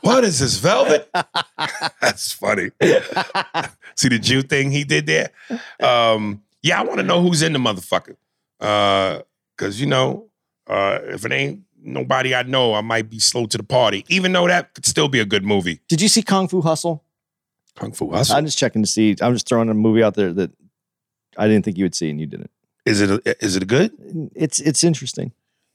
[0.00, 0.58] What is this?
[0.58, 1.10] Velvet?
[2.00, 2.70] That's funny.
[3.96, 5.30] See the Jew thing he did there?
[5.80, 8.16] Um, yeah, I want to know who's in the motherfucker.
[8.60, 9.22] Uh,
[9.56, 10.28] cause you know,
[10.66, 14.04] uh, if it ain't nobody I know, I might be slow to the party.
[14.08, 15.80] Even though that could still be a good movie.
[15.88, 17.02] Did you see Kung Fu Hustle?
[17.74, 18.36] Kung Fu Hustle.
[18.36, 19.16] I'm just checking to see.
[19.20, 20.50] I'm just throwing a movie out there that
[21.36, 22.50] I didn't think you would see, and you didn't.
[22.84, 23.92] Is it a, is it a good?
[24.34, 25.32] It's it's interesting.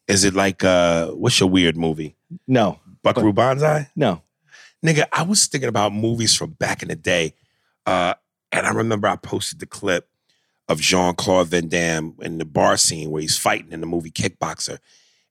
[0.07, 2.15] Is it like uh what's your weird movie?
[2.47, 3.89] No, Buckaroo Banzai?
[3.95, 4.23] no.
[4.83, 7.35] Nigga, I was thinking about movies from back in the day.
[7.85, 8.15] Uh,
[8.51, 10.09] and I remember I posted the clip
[10.67, 14.09] of Jean Claude Van Damme in the bar scene where he's fighting in the movie
[14.09, 14.79] Kickboxer.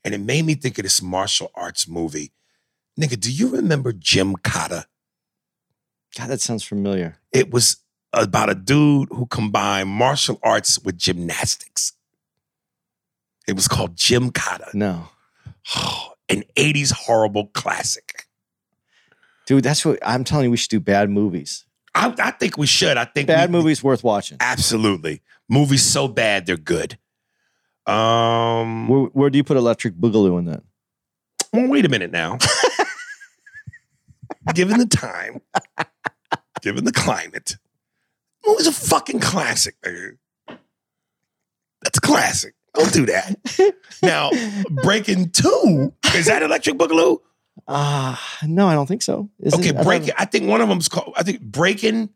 [0.04, 2.33] And it made me think of this martial arts movie.
[2.98, 4.85] Nigga, do you remember Gymkata?
[6.16, 7.18] God, that sounds familiar.
[7.33, 7.78] It was
[8.12, 11.92] about a dude who combined martial arts with gymnastics.
[13.46, 14.74] It was called Gymkata.
[14.74, 15.09] No,
[16.31, 18.27] An 80s horrible classic.
[19.47, 20.51] dude, that's what I'm telling you.
[20.53, 21.64] We should do bad movies.
[21.95, 22.97] I, I think we should.
[22.97, 24.37] I think Bad we- movies worth watching.
[24.40, 25.23] Absolutely.
[25.49, 26.97] Movies so bad they're good.
[27.87, 30.62] Um Where, where do you put Electric Boogaloo in that?
[31.53, 32.38] well, wait a minute now.
[34.55, 35.40] given the time,
[36.62, 37.57] given the climate,
[38.47, 39.75] movie's a fucking classic.
[39.83, 42.55] That's a classic.
[42.74, 43.37] Don't do that.
[44.02, 44.30] now,
[44.83, 47.18] Breaking Two, is that Electric Boogaloo?
[47.66, 49.28] Ah, no, I don't think so.
[49.40, 49.83] Is okay, it?
[49.83, 50.14] Breaking.
[50.18, 51.14] I think one of them's called.
[51.16, 52.11] I think Breaking.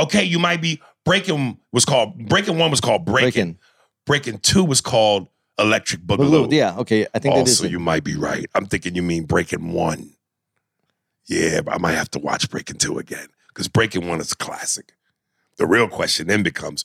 [0.00, 3.58] Okay, you might be Breaking was called Breaking One was called Breaking.
[4.06, 4.38] Breaking.
[4.38, 6.46] Two was called Electric Boogaloo.
[6.46, 6.52] Boogaloo.
[6.52, 7.06] Yeah, okay.
[7.14, 7.34] I think.
[7.34, 8.46] Also, you might be right.
[8.54, 10.10] I'm thinking you mean Breaking One.
[11.26, 14.36] Yeah, but I might have to watch Breaking Two again because Breaking One is a
[14.36, 14.92] classic.
[15.58, 16.84] The real question then becomes: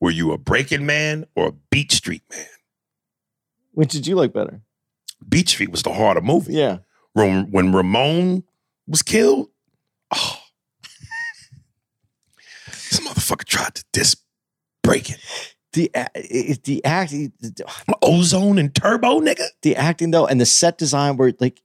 [0.00, 2.46] Were you a Breaking man or a Beat Street man?
[3.72, 4.60] Which did you like better?
[5.28, 6.54] Beat Street was the harder movie.
[6.54, 6.78] Yeah.
[7.12, 8.44] When, when Ramon
[8.86, 9.48] was killed,
[10.14, 10.38] oh,
[12.66, 13.84] this motherfucker tried to
[15.76, 17.32] the a- it, the acting,
[18.02, 19.44] Ozone and Turbo, nigga.
[19.62, 21.62] the acting though, and the set design were like,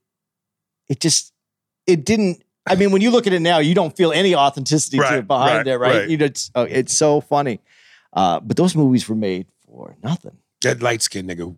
[0.89, 1.33] it just,
[1.87, 2.43] it didn't.
[2.67, 5.17] I mean, when you look at it now, you don't feel any authenticity to Right,
[5.19, 5.95] it behind right, there, right?
[6.01, 6.09] right.
[6.09, 7.59] You know, it's, oh, it's so funny.
[8.13, 10.37] Uh, but those movies were made for nothing.
[10.61, 11.55] That light skinned nigga.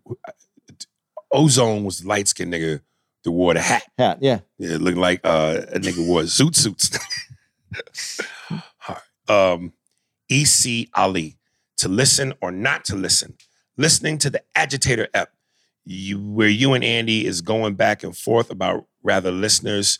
[1.32, 2.80] Ozone was the light skinned nigga
[3.24, 3.84] that wore the hat.
[3.98, 4.38] Yeah, yeah.
[4.58, 6.90] Yeah, it looked like uh, a nigga wore zoot suits.
[8.50, 9.52] All right.
[9.52, 9.72] um,
[10.30, 11.36] EC Ali.
[11.78, 13.34] To listen or not to listen.
[13.76, 15.30] Listening to the Agitator app,
[15.84, 19.98] you, where you and Andy is going back and forth about rather listeners,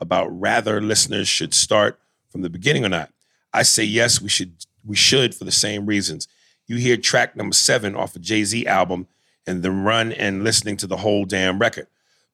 [0.00, 3.12] about rather listeners should start from the beginning or not.
[3.52, 6.28] I say yes, we should we should for the same reasons.
[6.66, 9.06] You hear track number seven off a Jay-Z album
[9.46, 11.86] and then run and listening to the whole damn record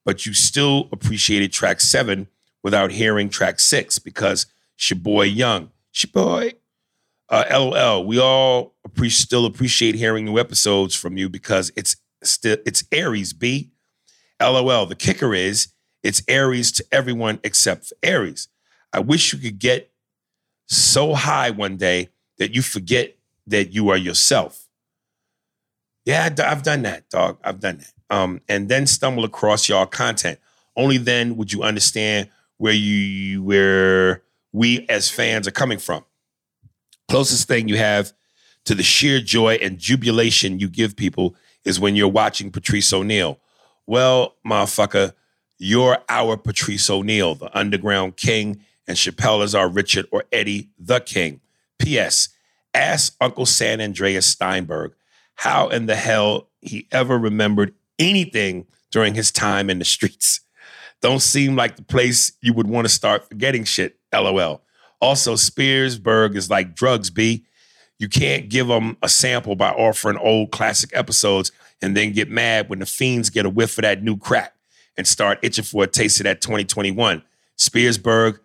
[0.07, 2.29] but you still appreciated track seven
[2.63, 4.45] without hearing track six because
[4.77, 5.69] it's your boy Young.
[5.89, 6.53] It's your boy.
[7.27, 8.05] Uh, LOL.
[8.05, 13.33] We all appre- still appreciate hearing new episodes from you because it's still it's Aries
[13.33, 13.71] B.
[14.41, 14.85] LOL.
[14.85, 18.47] The kicker is it's Aries to everyone except for Aries.
[18.93, 19.91] I wish you could get
[20.67, 23.15] so high one day that you forget
[23.47, 24.67] that you are yourself.
[26.05, 27.37] Yeah, I've done that, dog.
[27.43, 27.93] I've done that.
[28.09, 30.39] Um, and then stumble across y'all content.
[30.75, 34.23] Only then would you understand where you where
[34.53, 36.05] we as fans are coming from.
[37.09, 38.13] Closest thing you have
[38.65, 43.39] to the sheer joy and jubilation you give people is when you're watching Patrice O'Neal.
[43.85, 45.13] Well, motherfucker,
[45.57, 50.99] you're our Patrice O'Neal, the underground king, and Chappelle is our Richard or Eddie the
[50.99, 51.41] King.
[51.79, 52.29] P.S.
[52.73, 54.93] Ask Uncle San Andreas Steinberg
[55.35, 60.41] how in the hell he ever remembered anything during his time in the streets.
[61.01, 63.97] Don't seem like the place you would want to start forgetting shit.
[64.13, 64.63] LOL.
[64.99, 67.45] Also, Spearsburg is like drugs, B.
[67.99, 72.69] You can't give them a sample by offering old classic episodes and then get mad
[72.69, 74.55] when the fiends get a whiff of that new crack
[74.97, 77.21] and start itching for a taste of that 2021.
[77.57, 78.39] Spearsburg,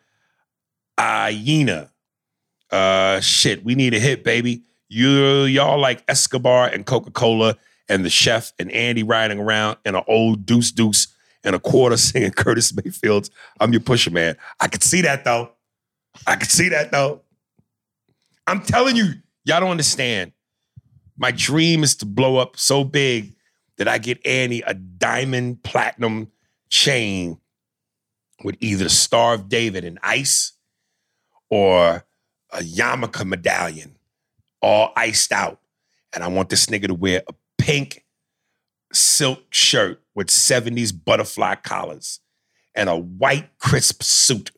[0.99, 1.92] hyena.
[2.73, 4.63] Uh, shit, we need a hit, baby.
[4.89, 7.57] You y'all like Escobar and Coca Cola
[7.89, 11.09] and the chef and Andy riding around in an old deuce deuce
[11.45, 13.31] and a quarter singing Curtis Mayfield's
[13.61, 14.37] I'm your pusher man.
[14.59, 15.53] I could see that though.
[16.27, 17.23] I could see that though.
[18.47, 19.13] I'm telling you,
[19.45, 20.33] y'all don't understand.
[21.17, 23.35] My dream is to blow up so big
[23.77, 26.31] that I get Annie a diamond platinum
[26.69, 27.39] chain
[28.45, 30.53] with either the Star of David and ice
[31.51, 32.05] or
[32.53, 33.97] a yarmulke medallion,
[34.61, 35.61] all iced out.
[36.15, 38.05] And I want this nigga to wear a pink
[38.93, 42.21] silk shirt with 70s butterfly collars
[42.75, 44.51] and a white crisp suit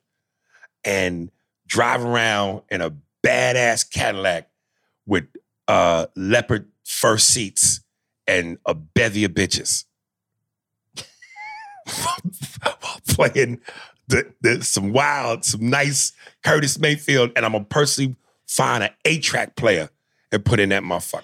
[0.85, 1.31] and
[1.67, 2.93] drive around in a
[3.25, 4.49] badass Cadillac
[5.07, 5.27] with
[5.69, 7.81] uh, leopard fur seats
[8.27, 9.85] and a bevy of bitches.
[13.33, 13.61] Playing
[14.09, 16.13] the, the, some wild, some nice
[16.45, 19.89] Curtis Mayfield, and I'm gonna personally find an 8-track player
[20.33, 21.23] and put in that motherfucker.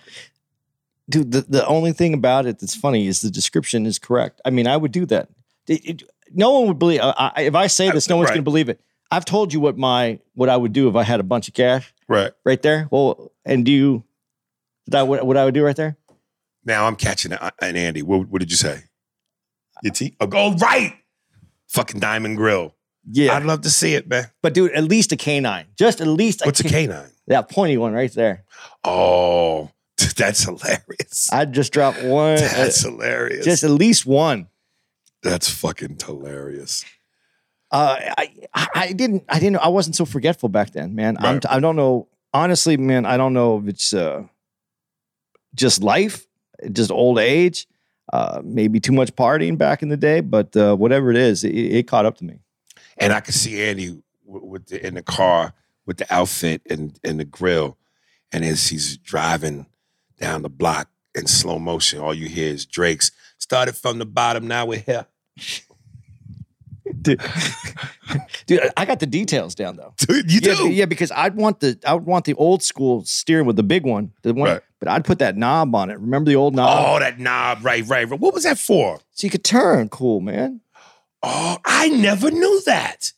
[1.08, 4.50] dude the, the only thing about it that's funny is the description is correct i
[4.50, 5.28] mean i would do that
[5.68, 8.34] It- it- no one would believe I, I- if i say this no one's Right.
[8.36, 11.02] going to believe it i've told you what my what i would do if i
[11.02, 12.32] had a bunch of cash Right.
[12.44, 14.04] right there well and do you
[14.86, 15.96] that what, what i would do right there
[16.64, 17.40] Now I'm catching it.
[17.60, 18.84] And Andy, what, what did you say?
[19.82, 20.14] Your T?
[20.20, 20.94] Oh, go right.
[21.70, 22.74] Fucking Diamond Grill.
[23.10, 24.26] yeah I'd love to see it, man.
[24.42, 27.10] but dude at least a canine just at least What's a ca- canine?
[27.28, 28.44] that pointy one right there
[28.84, 29.70] Oh,
[30.16, 31.28] that's hilarious.
[31.32, 33.44] i'd just drop one uh, That's hilarious.
[33.44, 34.48] just at least one
[35.22, 36.82] that's fucking hilarious.
[37.70, 38.32] Uh, I,
[38.74, 41.18] I didn't I didn't I wasn't so forgetful back then, man.
[41.18, 41.42] I'm Right.
[41.42, 43.04] t- I don't know honestly, man.
[43.06, 44.22] I don't know if it's uh,
[45.54, 46.26] just life,
[46.72, 47.66] just old age,
[48.12, 51.54] uh, maybe too much partying back in the day, but uh, whatever it is, it,
[51.54, 52.38] it caught up to me.
[52.98, 55.54] And I could see Andy with, with the, in the car
[55.86, 57.76] with the outfit and, and the grill.
[58.32, 59.66] And as he's driving
[60.18, 64.46] down the block in slow motion, all you hear is Drake's started from the bottom,
[64.46, 65.06] now we're here.
[67.02, 67.20] Dude,
[68.46, 69.94] dude, I got the details down though.
[69.98, 70.68] Dude, you yeah, do.
[70.70, 73.84] yeah, because I'd want the I would want the old school steering with the big
[73.84, 74.60] one, the one, Right.
[74.78, 75.98] but I'd put that knob on it.
[75.98, 78.20] Remember the old knob, Oh, that knob, right, right, right.
[78.20, 78.98] What was that for?
[79.12, 79.88] so you could turn.
[79.88, 80.60] Cool, man.
[81.22, 83.12] Oh, I never knew that.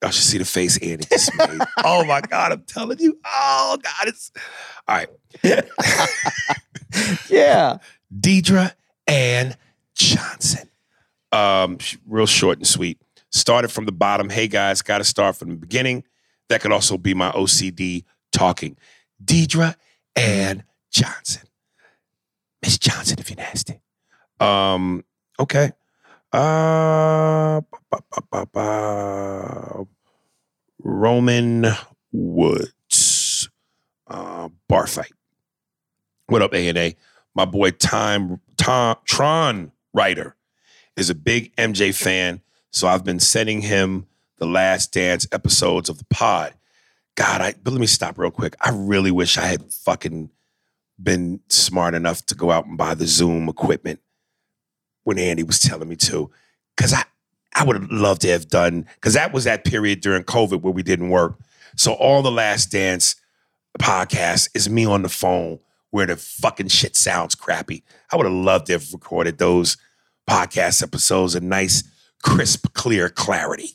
[0.00, 1.58] I should see the face Andy just made.
[1.84, 3.18] oh my God, I'm telling you.
[3.26, 4.30] Oh God, it's
[4.86, 5.08] all right.
[7.28, 7.78] Yeah.
[8.16, 8.72] Deidre
[9.06, 9.56] Ann
[9.94, 10.67] Johnson.
[11.32, 13.00] Um, real short and sweet.
[13.30, 14.30] Started from the bottom.
[14.30, 16.04] Hey guys, got to start from the beginning.
[16.48, 18.76] That could also be my OCD talking.
[19.22, 19.74] Deidre
[20.16, 21.42] Ann Johnson.
[22.62, 23.80] Miss Johnson, if you're nasty.
[24.40, 25.04] Um,
[25.38, 25.72] okay.
[26.32, 27.60] Uh.
[30.80, 31.66] Roman
[32.12, 33.48] Woods.
[34.06, 35.12] Uh, bar fight.
[36.26, 36.96] What up, A and A?
[37.34, 40.34] My boy Time Tom Tron Writer
[40.98, 44.06] is a big MJ fan, so I've been sending him
[44.38, 46.54] the Last Dance episodes of the pod.
[47.16, 48.56] God, I but let me stop real quick.
[48.60, 50.30] I really wish I had fucking
[51.02, 54.00] been smart enough to go out and buy the Zoom equipment
[55.04, 56.30] when Andy was telling me to.
[56.76, 57.04] Cause I
[57.54, 60.72] I would have loved to have done, because that was that period during COVID where
[60.72, 61.38] we didn't work.
[61.76, 63.16] So all the last dance
[63.80, 67.82] podcast is me on the phone where the fucking shit sounds crappy.
[68.12, 69.76] I would have loved to have recorded those
[70.28, 71.82] podcast episodes a nice,
[72.22, 73.70] crisp, clear clarity.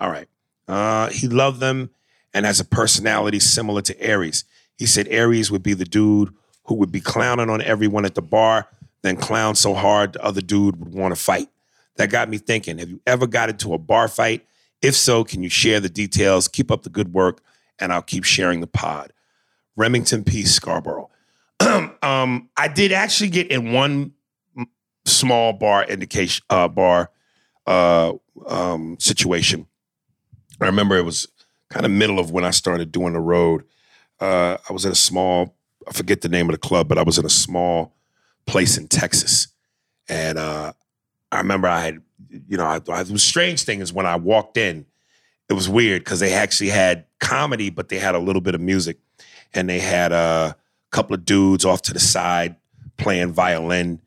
[0.00, 0.28] All right.
[0.68, 1.90] Uh, he loved them
[2.32, 4.44] and has a personality similar to Aries.
[4.78, 6.32] He said Aries would be the dude
[6.64, 8.68] who would be clowning on everyone at the bar,
[9.02, 11.48] then clown so hard the other dude would want to fight.
[11.96, 14.46] That got me thinking have you ever got into a bar fight?
[14.82, 16.48] If so, can you share the details?
[16.48, 17.40] Keep up the good work,
[17.78, 19.12] and I'll keep sharing the pod.
[19.76, 20.42] Remington P.
[20.42, 21.10] Scarborough.
[22.02, 24.12] um, I did actually get in one
[25.04, 27.10] small bar indication uh, bar
[27.66, 28.12] uh,
[28.46, 29.66] um, situation.
[30.60, 31.28] I remember it was
[31.70, 33.64] kind of middle of when I started doing the road.
[34.20, 35.54] Uh, I was at a small,
[35.88, 37.94] I forget the name of the club, but I was in a small
[38.46, 39.48] place in Texas,
[40.08, 40.72] and uh,
[41.32, 44.56] I remember I had, you know, I, I, the strange thing is when I walked
[44.56, 44.86] in,
[45.48, 48.60] it was weird because they actually had comedy, but they had a little bit of
[48.60, 48.98] music,
[49.52, 50.56] and they had a
[50.90, 52.56] couple of dudes off to the side
[52.96, 54.00] playing violin,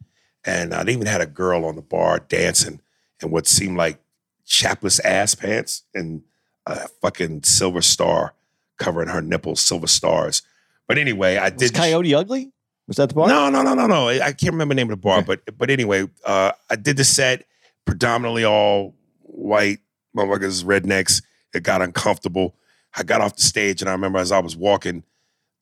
[0.47, 2.81] and uh, they even had a girl on the bar dancing
[3.21, 3.99] in what seemed like
[4.45, 6.23] chapless ass pants and
[6.65, 8.33] a fucking silver star
[8.79, 10.41] covering her nipples, silver stars.
[10.87, 12.51] But anyway, I Was did Coyote Ugly?
[12.87, 13.27] Was that the bar?
[13.27, 14.07] no, no, no, no, no.
[14.07, 15.25] I can't remember the name of the bar, Okay.
[15.45, 17.45] but but anyway, uh, I did the set
[17.85, 19.79] predominantly all white
[20.15, 21.21] motherfuckers, rednecks.
[21.53, 22.55] It got uncomfortable.
[22.95, 25.03] I got off the stage, and I remember as I was walking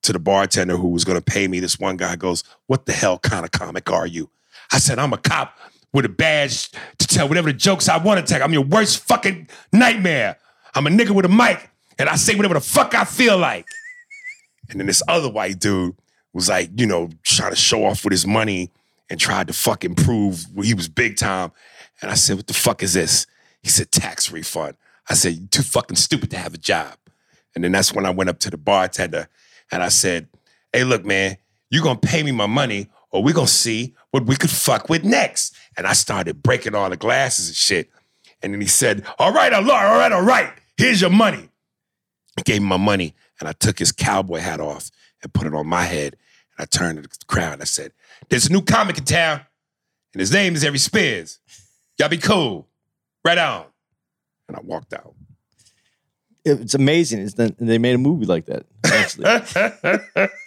[0.03, 2.93] to the bartender who was going to pay me, this one guy goes, "What the
[2.93, 4.29] hell kind of comic are you?"
[4.72, 5.57] I said, "I'm a cop
[5.93, 8.43] with a badge to tell whatever the jokes I want to tell.
[8.43, 10.38] I'm your worst fucking nightmare.
[10.74, 13.66] I'm a nigga with a mic, and I say whatever the fuck I feel like."
[14.70, 15.95] And then this other white dude
[16.34, 18.72] was like, you know, trying to show off with his money
[19.09, 21.51] and tried to fucking prove he was big time.
[22.01, 23.26] And I said, what the fuck is this?
[23.63, 24.76] He said, tax refund.
[25.09, 26.97] I said, you too fucking stupid to have a job.
[27.53, 29.30] And then that's when I went up to the bartender
[29.72, 30.28] and I said,
[30.74, 31.38] hey, look, man,
[31.70, 35.05] you're gonna pay me my money or we gonna see what we could fuck with
[35.05, 35.55] next.
[35.78, 37.89] And I started breaking all the glasses and shit.
[38.41, 41.49] And then he said, all right, all right, all right, all right, here's your money.
[42.38, 44.91] I gave him my money and I took his cowboy hat off
[45.24, 46.18] and put it on my head.
[46.57, 47.93] And I turned to the crowd and I said,
[48.28, 49.39] There's a new comic in town,
[50.13, 51.39] and his name is Every Spears.
[51.97, 52.68] Y'all be cool.
[53.24, 53.66] Right on.
[54.49, 55.16] And I walked out.
[56.43, 57.22] It's amazing.
[57.22, 58.66] It's that they made a movie like that.
[58.86, 60.28] Actually.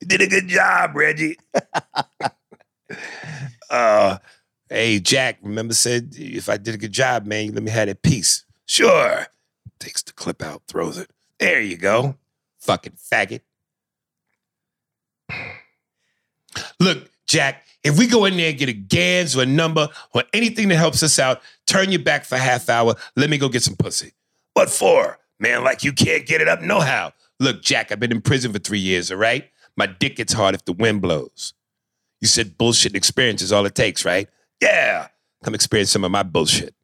[0.00, 1.36] you did a good job, Reggie.
[3.70, 4.18] uh,
[4.68, 7.88] hey, Jack, remember said if I did a good job, man, you let me have
[7.88, 8.44] that piece.
[8.66, 9.26] Sure.
[9.78, 11.10] Takes the clip out, throws it.
[11.38, 12.16] There you go.
[12.60, 13.40] Fucking faggot.
[16.80, 20.24] Look, Jack, if we go in there and get a Ganz or a number or
[20.32, 22.94] anything that helps us out, turn your back for a half hour.
[23.16, 24.12] Let me go get some pussy.
[24.54, 25.18] What for?
[25.38, 27.12] Man, like you can't get it up no how.
[27.40, 29.50] Look, Jack, I've been in prison for three years, all right?
[29.76, 31.52] My dick gets hard if the wind blows.
[32.20, 34.28] You said bullshit and experience is all it takes, right?
[34.62, 35.08] Yeah.
[35.42, 36.74] Come experience some of my bullshit.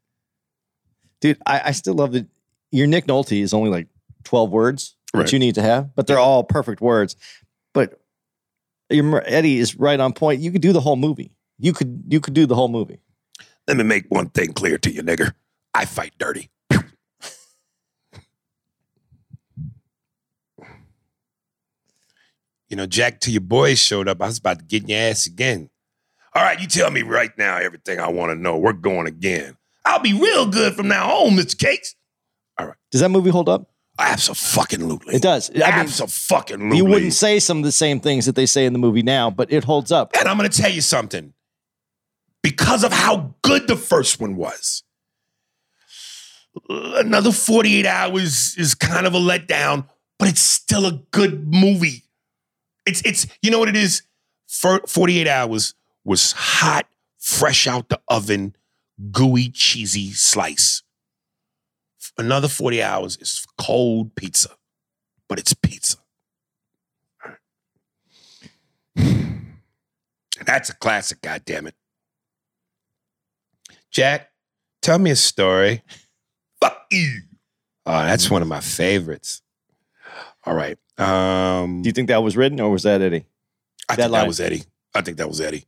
[1.21, 2.27] Dude, I, I still love that
[2.73, 3.87] your Nick Nolte is only like
[4.25, 5.23] 12 words Right.
[5.25, 7.17] that you need to have, but they're all perfect words.
[7.75, 8.01] But
[8.91, 10.41] your Eddie is right on point.
[10.41, 11.33] You could do the whole movie.
[11.59, 13.01] You could you could do the whole movie.
[13.67, 15.33] Let me make one thing clear to you, nigger.
[15.75, 16.49] I fight dirty.
[22.71, 25.01] You know, Jack, to your boys showed up, I was about to get in your
[25.01, 25.71] ass again.
[26.35, 28.57] All right, you tell me right now everything I want to know.
[28.57, 29.57] We're going again.
[29.85, 31.59] I'll be real good from now on, Mr.
[31.59, 31.97] Cates.
[32.59, 32.77] All right.
[32.93, 33.71] Does that movie hold up?
[33.99, 35.17] Absolutely.
[35.17, 35.51] It does.
[35.51, 36.77] I mean, Absolutely.
[36.77, 39.31] you wouldn't say some of the same things that they say in the movie now,
[39.31, 40.13] but it holds up.
[40.19, 41.35] And I'm going to tell you something.
[42.43, 44.85] Because of how good the first one was,
[46.69, 49.87] another 48 hours is kind of a letdown,
[50.19, 52.05] but it's still a good movie.
[52.87, 54.03] It's it's you know what it is?
[54.49, 55.75] For 48 hours
[56.05, 56.87] was hot,
[57.19, 58.57] fresh out the oven,
[59.13, 60.83] gooey, cheesy slice.
[62.19, 64.51] Another 40 hours is cold pizza,
[65.29, 65.99] but it's pizza.
[70.45, 71.75] That's a classic, goddamn it.
[73.91, 74.31] Jack,
[74.83, 75.83] tell me a story.
[76.61, 77.21] Fuck you.
[77.87, 79.43] Oh, that's one of my favorites.
[80.45, 80.79] All right.
[81.01, 83.25] Um, Do you think that was written or was that Eddie?
[83.89, 84.23] I that think line?
[84.23, 84.63] that was Eddie.
[84.95, 85.65] I think that was Eddie.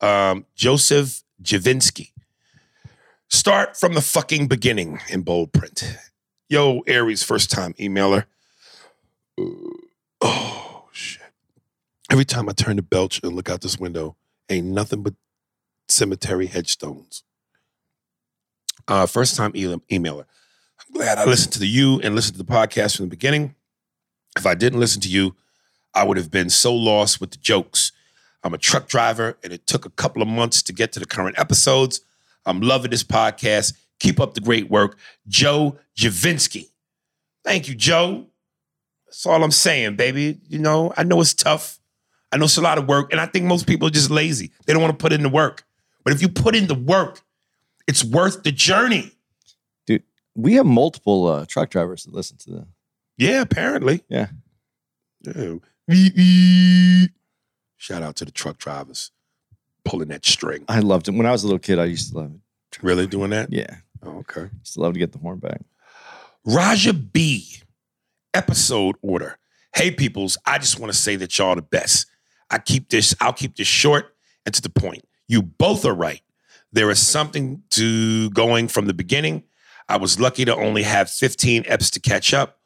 [0.00, 2.12] Um, Joseph Javinsky.
[3.28, 5.96] Start from the fucking beginning in bold print.
[6.48, 8.24] Yo, Aries, first time emailer.
[10.20, 11.22] Oh, shit.
[12.10, 14.16] Every time I turn to belch and look out this window,
[14.48, 15.14] ain't nothing but
[15.88, 17.22] cemetery headstones.
[18.86, 20.24] Uh, first time e- emailer.
[20.80, 23.54] I'm glad I listened to the you and listened to the podcast from the beginning.
[24.38, 25.34] If I didn't listen to you,
[25.94, 27.92] I would have been so lost with the jokes.
[28.44, 31.06] I'm a truck driver, and it took a couple of months to get to the
[31.06, 32.00] current episodes.
[32.46, 33.74] I'm loving this podcast.
[33.98, 34.96] Keep up the great work.
[35.26, 36.68] Joe Javinsky.
[37.44, 38.26] Thank you, Joe.
[39.06, 40.38] That's all I'm saying, baby.
[40.48, 41.80] You know, I know it's tough.
[42.30, 44.52] I know it's a lot of work, and I think most people are just lazy.
[44.66, 45.64] They don't want to put in the work.
[46.04, 47.22] But if you put in the work,
[47.86, 49.12] it's worth the journey.
[49.86, 50.04] Dude,
[50.36, 52.66] we have multiple uh, truck drivers that listen to the.
[53.18, 54.02] Yeah, apparently.
[54.08, 54.28] Yeah.
[55.22, 55.56] Yeah.
[57.76, 59.10] Shout out to the truck drivers
[59.84, 60.64] pulling that string.
[60.68, 61.78] I loved it when I was a little kid.
[61.78, 62.82] I used to love it.
[62.82, 63.52] Really doing that?
[63.52, 64.48] Yeah, Oh, okay.
[64.60, 65.60] used to love to get the horn back.
[66.44, 67.46] Raja B,
[68.34, 69.38] episode order.
[69.74, 72.06] Hey, peoples, I just want to say that y'all the best.
[72.50, 74.14] I keep this, I'll keep this short
[74.44, 75.04] and to the point.
[75.28, 76.20] You both are right.
[76.72, 79.44] There is something to going from the beginning.
[79.88, 82.57] I was lucky to only have 15 eps to catch up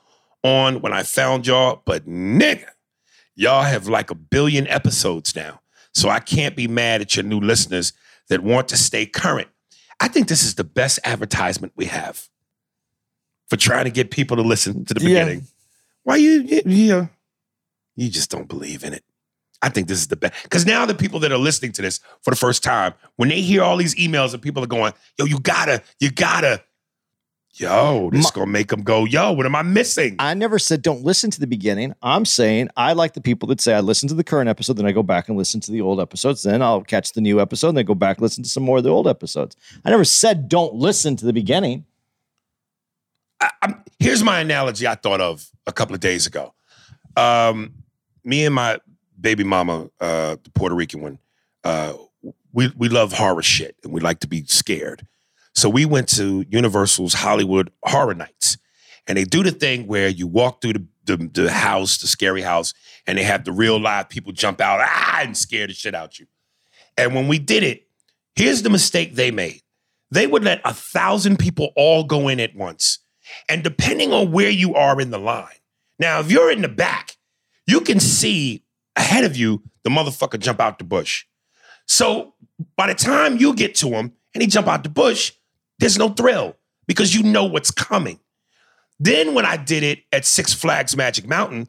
[0.42, 2.66] on when I found y'all, but nigga,
[3.34, 5.60] y'all have like a billion episodes now.
[5.94, 7.92] So I can't be mad at your new listeners
[8.28, 9.48] that want to stay current.
[10.00, 12.28] I think this is the best advertisement we have
[13.48, 15.08] for trying to get people to listen to the Yeah.
[15.08, 15.46] beginning.
[16.04, 17.08] Why you, you, you,
[17.94, 19.04] you just don't believe in it.
[19.60, 20.42] I think this is the best.
[20.42, 23.40] Because now the people that are listening to this for the first time, when they
[23.40, 26.64] hear all these emails and people are going, yo, you gotta, you gotta,
[27.54, 30.16] yo, this My- gonna make them go, yo, what am I missing?
[30.18, 31.94] I never said don't listen to the beginning.
[32.02, 34.86] I'm saying I like the people that say I listen to the current episode, then
[34.86, 36.42] I go back and listen to the old episodes.
[36.42, 38.78] Then I'll catch the new episode, and then go back and listen to some more
[38.78, 39.56] of the old episodes.
[39.84, 41.84] I never said don't listen to the beginning.
[43.40, 46.54] I, I'm, here's my analogy I thought of a couple of days ago.
[47.16, 47.74] Um,
[48.24, 48.78] me and my
[49.20, 51.18] baby mama, uh, the Puerto Rican one,
[51.64, 51.94] uh,
[52.52, 55.06] we we love horror shit and we like to be scared.
[55.54, 58.56] So we went to Universal's Hollywood Horror Nights,
[59.06, 62.42] and they do the thing where you walk through the the, the house, the scary
[62.42, 62.74] house,
[63.06, 66.14] and they have the real live people jump out ah and scare the shit out
[66.14, 66.26] of you.
[66.96, 67.88] And when we did it,
[68.36, 69.62] here's the mistake they made.
[70.10, 72.98] They would let a thousand people all go in at once.
[73.48, 75.56] And depending on where you are in the line,
[75.98, 77.16] now, if you're in the back,
[77.66, 78.64] you can see
[78.96, 81.24] ahead of you the motherfucker jump out the bush.
[81.86, 82.34] So
[82.76, 85.32] by the time you get to him and he jump out the bush,
[85.82, 86.56] there's no thrill
[86.86, 88.20] because you know what's coming.
[89.00, 91.66] Then when I did it at Six Flags Magic Mountain,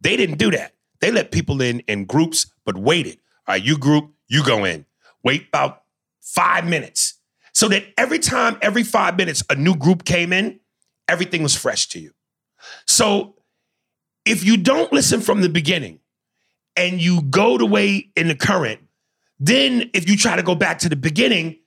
[0.00, 0.74] they didn't do that.
[1.00, 3.18] They let people in in groups, but waited.
[3.48, 4.86] All right, you group, you go in.
[5.24, 5.82] Wait about
[6.20, 7.14] five minutes.
[7.54, 10.60] So that every time, every five minutes, a new group came in,
[11.08, 12.12] everything was fresh to you.
[12.86, 13.34] So
[14.24, 15.98] if you don't listen from the beginning
[16.76, 18.78] and you go the way in the current,
[19.40, 21.58] then if you try to go back to the beginning,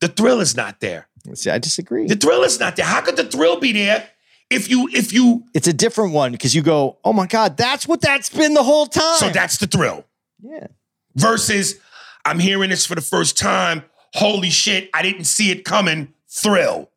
[0.00, 1.08] the thrill is not there.
[1.32, 2.06] See, I disagree.
[2.06, 2.84] The thrill is not there.
[2.84, 4.08] How could the thrill be there
[4.50, 7.88] if you if you It's a different one because you go, oh my God, that's
[7.88, 9.16] what that's been the whole time.
[9.16, 10.04] so that's the thrill
[10.42, 10.66] yeah.
[11.14, 11.76] versus
[12.24, 13.84] I'm hearing this for the first time.
[14.14, 16.12] Holy shit, I didn't see it coming.
[16.28, 16.90] Thrill.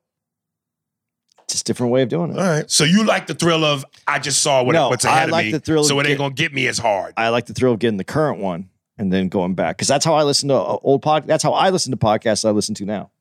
[1.47, 2.37] Just a different way of doing it.
[2.37, 2.69] All right.
[2.69, 5.29] So you like the thrill of I just saw what, No, what's ahead I of
[5.29, 5.51] like me.
[5.53, 7.13] the thrill so of it ain't gonna get me as hard.
[7.15, 10.03] I like the thrill of getting the current one and then going back because that's
[10.03, 11.25] how I listen to uh, old pod.
[11.25, 13.11] That's how I listen to podcasts I listen to now.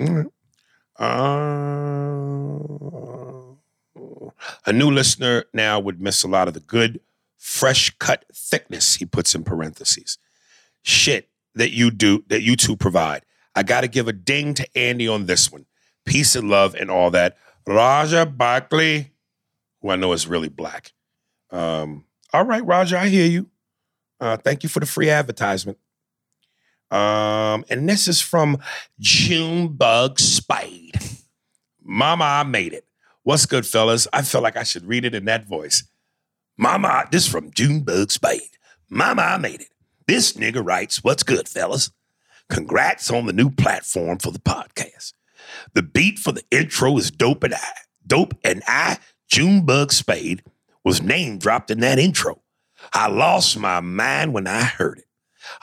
[0.00, 1.04] Uh,
[4.66, 7.00] a new listener now would miss a lot of the good,
[7.38, 10.18] fresh cut thickness, he puts in parentheses.
[10.82, 13.22] Shit that you do, that you two provide.
[13.54, 15.66] I got to give a ding to Andy on this one.
[16.04, 17.36] Peace and love and all that.
[17.66, 19.12] Raja Barkley,
[19.80, 20.92] who I know is really black.
[21.50, 23.50] Um, all right, Raja, I hear you.
[24.20, 25.78] Uh, thank you for the free advertisement.
[26.92, 28.58] Um, and this is from
[29.00, 30.94] Junebug Spade.
[31.82, 32.84] Mama, I made it.
[33.22, 34.06] What's good, fellas?
[34.12, 35.84] I felt like I should read it in that voice.
[36.58, 38.42] Mama, this from Junebug Spade.
[38.90, 39.70] Mama, I made it.
[40.06, 41.90] This nigga writes, What's good, fellas?
[42.50, 45.14] Congrats on the new platform for the podcast.
[45.72, 47.72] The beat for the intro is dope and I,
[48.06, 50.42] dope and I, Junebug Spade,
[50.84, 52.42] was name dropped in that intro.
[52.92, 55.06] I lost my mind when I heard it.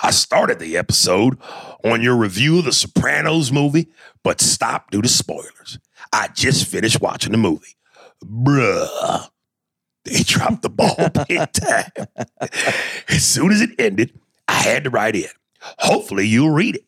[0.02, 1.38] I started the episode
[1.84, 3.90] on your review of the Sopranos movie,
[4.24, 5.80] but stopped due to spoilers.
[6.12, 7.76] I just finished watching the movie.
[8.24, 9.30] Bruh.
[10.06, 10.96] They dropped the ball
[11.28, 12.08] big time.
[13.10, 15.30] As soon as it ended, I had to write in.
[15.62, 16.86] Hopefully, you'll read it.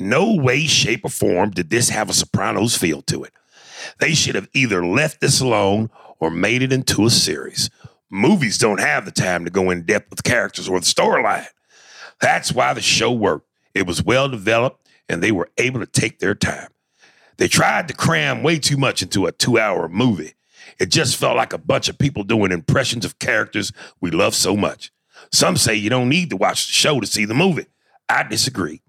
[0.00, 3.32] No way, shape, or form did this have a Sopranos feel to it.
[4.00, 7.70] They should have either left this alone or made it into a series.
[8.10, 11.46] Movies don't have the time to go in depth with characters or the storyline.
[12.20, 13.48] That's why the show worked.
[13.74, 16.68] It was well developed and they were able to take their time.
[17.36, 20.34] They tried to cram way too much into a two hour movie.
[20.78, 24.56] It just felt like a bunch of people doing impressions of characters we love so
[24.56, 24.92] much.
[25.32, 27.66] Some say you don't need to watch the show to see the movie.
[28.08, 28.82] I disagree.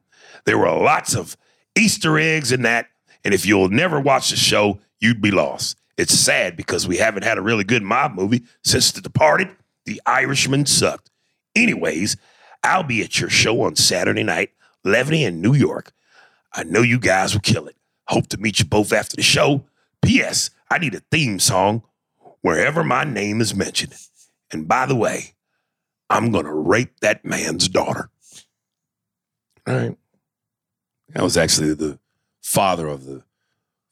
[0.46, 1.38] There were lots of
[1.76, 2.88] Easter eggs in that,
[3.24, 5.78] and if you'll never watch the show, you'd be lost.
[5.98, 9.50] It's sad because we haven't had a really good mob movie since The Departed.
[9.86, 11.10] The Irishman sucked.
[11.56, 12.16] Anyways,
[12.64, 14.52] I'll be at your show on Saturday night,
[14.84, 15.94] Levity in New York.
[16.54, 17.76] I know you guys will kill it.
[18.08, 19.66] Hope to meet you both after the show.
[20.02, 20.50] P.S.
[20.70, 21.84] I need a theme song
[22.42, 23.94] wherever my name is mentioned.
[24.52, 25.36] And by the way,
[26.10, 28.10] I'm going to rape that man's daughter.
[29.68, 29.98] All right.
[31.10, 32.00] That was actually the
[32.42, 33.24] father of the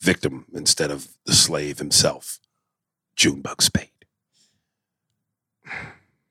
[0.01, 2.39] victim instead of the slave himself,
[3.15, 3.89] Junebug Spade,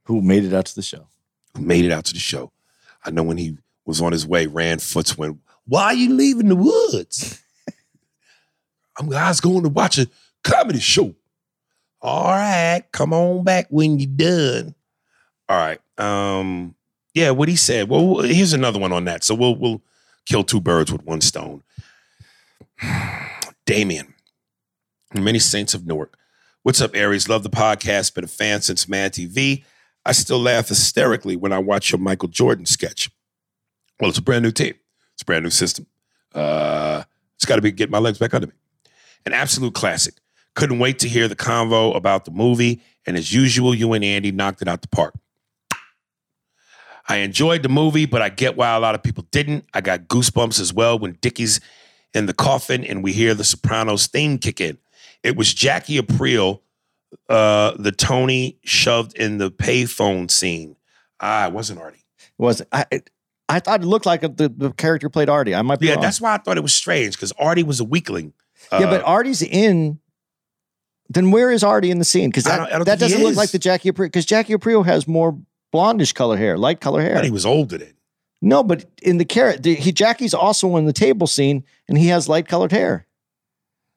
[0.05, 1.09] Who made it out to the show?
[1.59, 2.53] Made it out to the show.
[3.05, 6.49] I know when he was on his way, Rand Foots went, Why are you leaving
[6.49, 7.43] the woods?
[8.99, 10.09] I'm I was going to watch a
[10.43, 11.15] comedy show.
[12.01, 14.75] All right, come on back when you're done.
[15.49, 15.81] All right.
[15.99, 16.75] Um,
[17.15, 17.89] yeah, what he said.
[17.89, 19.25] Well, here's another one on that.
[19.25, 19.83] So we'll we'll
[20.27, 21.63] kill two birds with one stone.
[23.67, 24.15] Damien,
[25.15, 26.17] many saints of Newark.
[26.63, 27.29] What's up, Aries?
[27.29, 28.15] Love the podcast.
[28.15, 29.65] Been a fan since Mad TV.
[30.07, 33.11] I still laugh hysterically when I watch your Michael Jordan sketch.
[34.01, 34.75] Well, it's a brand new team.
[35.15, 35.87] It's a brand new system.
[36.33, 37.03] Uh,
[37.35, 38.53] it's got to be get my legs back under me.
[39.25, 40.15] An absolute classic.
[40.55, 44.31] Couldn't wait to hear the convo about the movie, and as usual, you and Andy
[44.31, 45.15] knocked it out the park.
[47.09, 49.65] I enjoyed the movie, but I get why a lot of people didn't.
[49.75, 51.61] I got goosebumps as well when Dickie's
[52.15, 54.79] in the coffin and we hear the Sopranos theme kick in.
[55.23, 56.61] It was Jackie Aprile,
[57.29, 60.77] uh, the Tony shoved in the payphone scene.
[61.21, 62.05] Ah, it wasn't Artie.
[62.19, 62.85] It was I?
[63.49, 65.55] I thought it looked like the, the character played Artie.
[65.55, 66.03] I might be Yeah, wrong.
[66.03, 68.33] that's why I thought it was strange because Artie was a weakling.
[68.73, 70.01] yeah, but Uh, Artie's in.
[71.09, 72.31] Then where is Artie in the scene?
[72.31, 74.07] Because I that, don't- I don't that doesn't look like the Jackie Aprile.
[74.07, 75.39] Because Jackie Aprile has more
[75.73, 77.23] blondish color hair, light color hair.
[77.23, 77.93] he was older then.
[78.43, 82.29] no, but in the character, he Jackie's also in the table scene, and he has
[82.29, 83.07] light colored hair.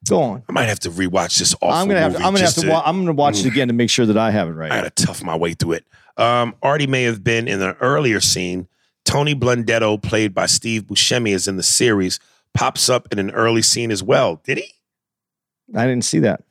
[0.10, 0.44] Go on.
[0.50, 2.18] I might have to rewatch this awful I'm gonna have to.
[2.20, 2.68] I'm gonna have to.
[2.68, 4.72] Wa- I'm gonna watch it again to make sure that I have it right.
[4.72, 5.86] I got to tough my way through it.
[6.18, 8.68] Um, Artie may have been in an earlier scene.
[9.06, 12.20] Tony Blundetto, played by Steve Buscemi, is in the series.
[12.54, 14.42] Pops up in an early scene as well.
[14.44, 14.74] Did he?
[15.76, 16.44] I didn't see that.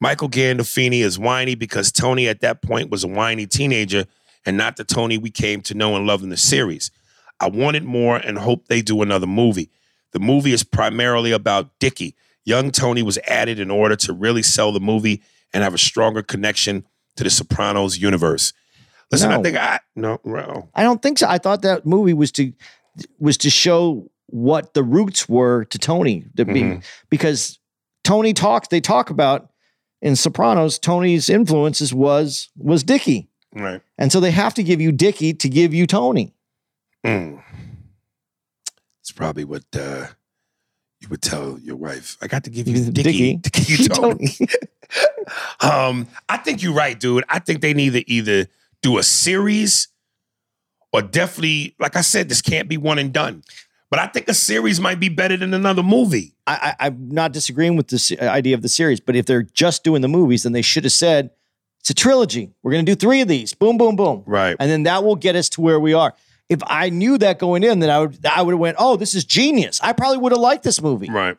[0.00, 4.06] Michael Gandolfini is whiny because Tony at that point was a whiny teenager
[4.46, 6.90] and not the Tony we came to know and love in the series.
[7.38, 9.70] I wanted more and hope they do another movie.
[10.12, 12.14] The movie is primarily about Dickie.
[12.50, 15.22] Young Tony was added in order to really sell the movie
[15.52, 16.84] and have a stronger connection
[17.16, 18.52] to the Sopranos universe.
[19.12, 20.68] Listen, I think I no, no.
[20.74, 21.26] I don't think so.
[21.28, 22.52] I thought that movie was to
[23.18, 26.84] was to show what the roots were to Tony to be Mhm.
[27.08, 27.58] because
[28.04, 28.68] Tony talks.
[28.68, 29.50] They talk about
[30.02, 30.78] in Sopranos.
[30.78, 33.80] Tony's influences was was Dickie, right.
[33.98, 36.34] and so they have to give you Dickie to give you Tony.
[37.04, 37.42] Mm.
[39.00, 40.06] It's probably what uh,
[41.00, 42.16] you would tell your wife.
[42.20, 43.38] I got to give you Dickie.
[43.38, 44.28] to give you Tony.
[45.60, 47.24] um, I think you're right, dude.
[47.28, 48.46] I think they need to either
[48.82, 49.88] do a series
[50.92, 53.42] or definitely, like I said, this can't be one and done.
[53.90, 56.34] But I think a series might be better than another movie.
[56.46, 59.82] I, I, I'm not disagreeing with this idea of the series, but if they're just
[59.82, 61.30] doing the movies, then they should have said
[61.80, 62.52] it's a trilogy.
[62.62, 63.52] We're going to do three of these.
[63.54, 64.22] Boom, boom, boom.
[64.26, 64.54] Right.
[64.60, 66.14] and then that will get us to where we are.
[66.50, 69.14] If I knew that going in, then I would I would have went, oh, this
[69.14, 69.80] is genius.
[69.82, 71.08] I probably would have liked this movie.
[71.08, 71.36] Right.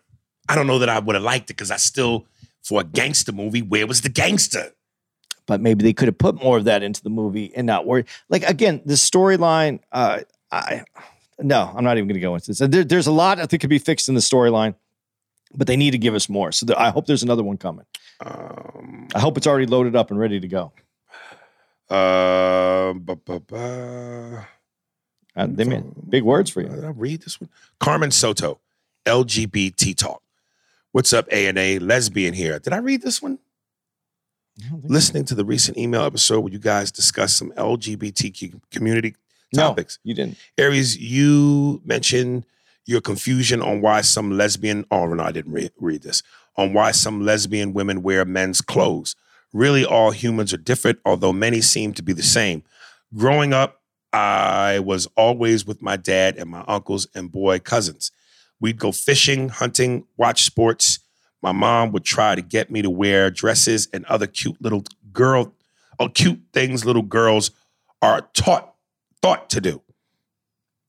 [0.50, 2.26] I don't know that I would have liked it because I still,
[2.64, 4.72] for a gangster movie, where was the gangster?
[5.46, 8.06] But maybe they could have put more of that into the movie and not worry.
[8.30, 9.80] Like again, the storyline.
[9.92, 10.84] Uh, I
[11.40, 12.60] no, I'm not even going to go into this.
[12.60, 14.76] There, there's a lot I think could be fixed in the storyline,
[15.54, 16.52] but they need to give us more.
[16.54, 17.86] So there, I hope there's another one coming.
[18.26, 20.72] Um, I hope it's already loaded up and ready to go.
[21.90, 24.38] uh, bu- bu- bu-
[25.36, 26.68] Uh, they mean big words for you.
[26.68, 27.50] Did I read this one?
[27.80, 28.60] Carmen Soto,
[29.06, 30.22] LGBT talk.
[30.92, 32.60] What's up, A and A lesbian here?
[32.60, 33.40] Did I read this one?
[34.60, 34.82] So.
[34.84, 39.16] Listening to the recent email episode where you guys discussed some LGBTQ community
[39.54, 39.98] No, topics.
[40.04, 40.38] you didn't.
[40.58, 42.46] Aries, you mentioned
[42.86, 46.22] your confusion on why some lesbian, oh no, I didn't read, read this,
[46.58, 49.16] on why some lesbian women wear men's clothes.
[49.54, 52.64] Really, all humans are different, although many seem to be the same.
[53.16, 53.81] Growing up,
[54.14, 58.12] I was always with my dad and my uncles and boy cousins.
[58.60, 61.00] We'd go fishing, hunting, watch sports.
[61.42, 65.54] My mom would try to get me to wear dresses and other cute little girl,
[66.00, 67.52] or cute things little girls
[68.02, 68.76] are taught,
[69.22, 69.82] thought to do.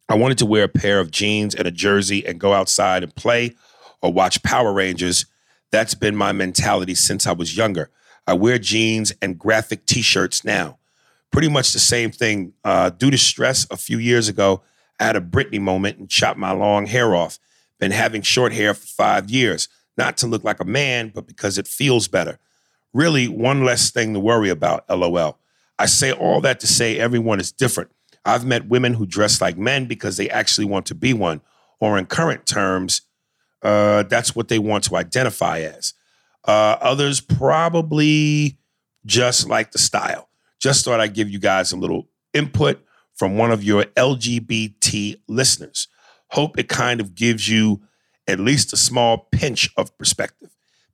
[0.09, 3.15] I wanted to wear a pair of jeans and a jersey and go outside and
[3.15, 3.55] play
[4.03, 5.25] or watch Power Rangers.
[5.71, 7.89] That's been my mentality since I was younger.
[8.27, 10.79] I wear jeans and graphic t shirts now.
[11.33, 12.53] Pretty much the same thing.
[12.65, 14.63] Uh, due to stress a few years ago,
[15.01, 17.39] I had a Britney moment and chopped my long hair off.
[17.81, 21.59] Been having short hair for five years, not to look like a man, but because
[21.59, 22.39] it feels better.
[22.93, 25.39] Really, one less thing to worry about, lol.
[25.79, 27.91] I say all that to say everyone is different.
[28.25, 31.41] I've met women who dress like men because they actually want to be one,
[31.81, 33.03] or in current terms,
[33.63, 35.95] uh, that's what they want to identify as.
[36.45, 38.59] Uh, others probably
[39.07, 40.29] just like the style.
[40.63, 42.81] Just thought I'd give you guys a little input
[43.15, 45.89] from one of your LGBT listeners.
[46.29, 47.83] Hope it kind of gives you
[48.29, 50.51] at least a small pinch of perspective.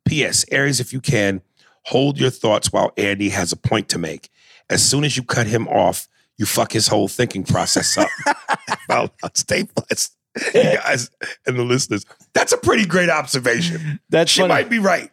[0.06, 0.46] P.S.
[0.50, 1.42] Aries, if you can,
[1.84, 4.30] hold your thoughts while Andy has a point to make.
[4.70, 6.08] As soon as you cut him off,
[6.38, 8.08] you fuck his whole thinking process up.
[8.88, 10.16] well, stay blessed,
[10.54, 11.10] you guys
[11.46, 12.06] and the listeners.
[12.32, 14.00] That's a pretty great observation.
[14.08, 14.54] That's She funny.
[14.54, 15.10] might be right.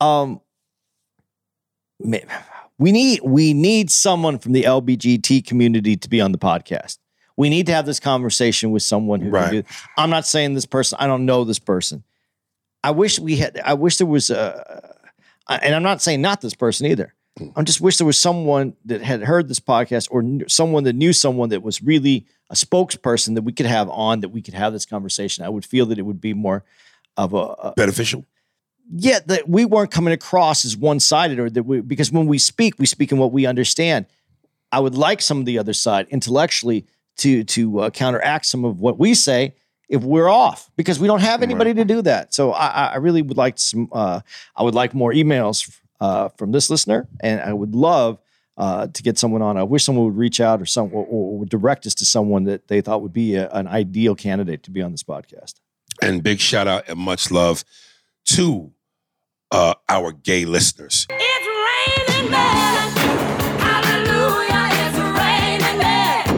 [0.00, 0.40] um
[2.78, 6.98] we need we need someone from the LBGT community to be on the podcast.
[7.36, 9.44] We need to have this conversation with someone who Right.
[9.50, 9.68] can do.
[9.98, 10.96] I'm not saying this person.
[11.00, 12.02] I don't know this person.
[12.82, 13.60] I wish we had.
[13.64, 14.94] I wish there was a.
[15.48, 17.14] And I'm not saying not this person either.
[17.38, 17.48] Hmm.
[17.54, 20.94] I just wish there was someone that had heard this podcast or knew, someone that
[20.94, 24.54] knew someone that was really a spokesperson that we could have on that we could
[24.54, 25.44] have this conversation.
[25.44, 26.64] I would feel that it would be more
[27.16, 28.24] of a, a Beneficial.
[28.94, 32.38] Yeah, that we weren't coming across as one sided or that we, because when we
[32.38, 34.06] speak, we speak in what we understand.
[34.72, 36.86] I would like some of the other side intellectually
[37.18, 39.54] to to uh, counteract some of what we say
[39.88, 42.34] if we're off because we don't have anybody to do that.
[42.34, 43.88] So I, I- really would like some.
[43.92, 44.20] Uh,
[44.54, 45.70] I would like more emails
[46.00, 48.18] uh, from this listener, and I would love
[48.56, 49.56] uh, to get someone on.
[49.56, 52.44] I wish someone would reach out or some or, or would direct us to someone
[52.44, 55.54] that they thought would be a, an ideal candidate to be on this podcast.
[56.02, 57.64] And big shout out and much love
[58.26, 58.72] to
[59.50, 61.06] uh, our gay listeners.
[61.10, 62.90] It's raining men.
[63.58, 66.28] Hallelujah, it's raining men.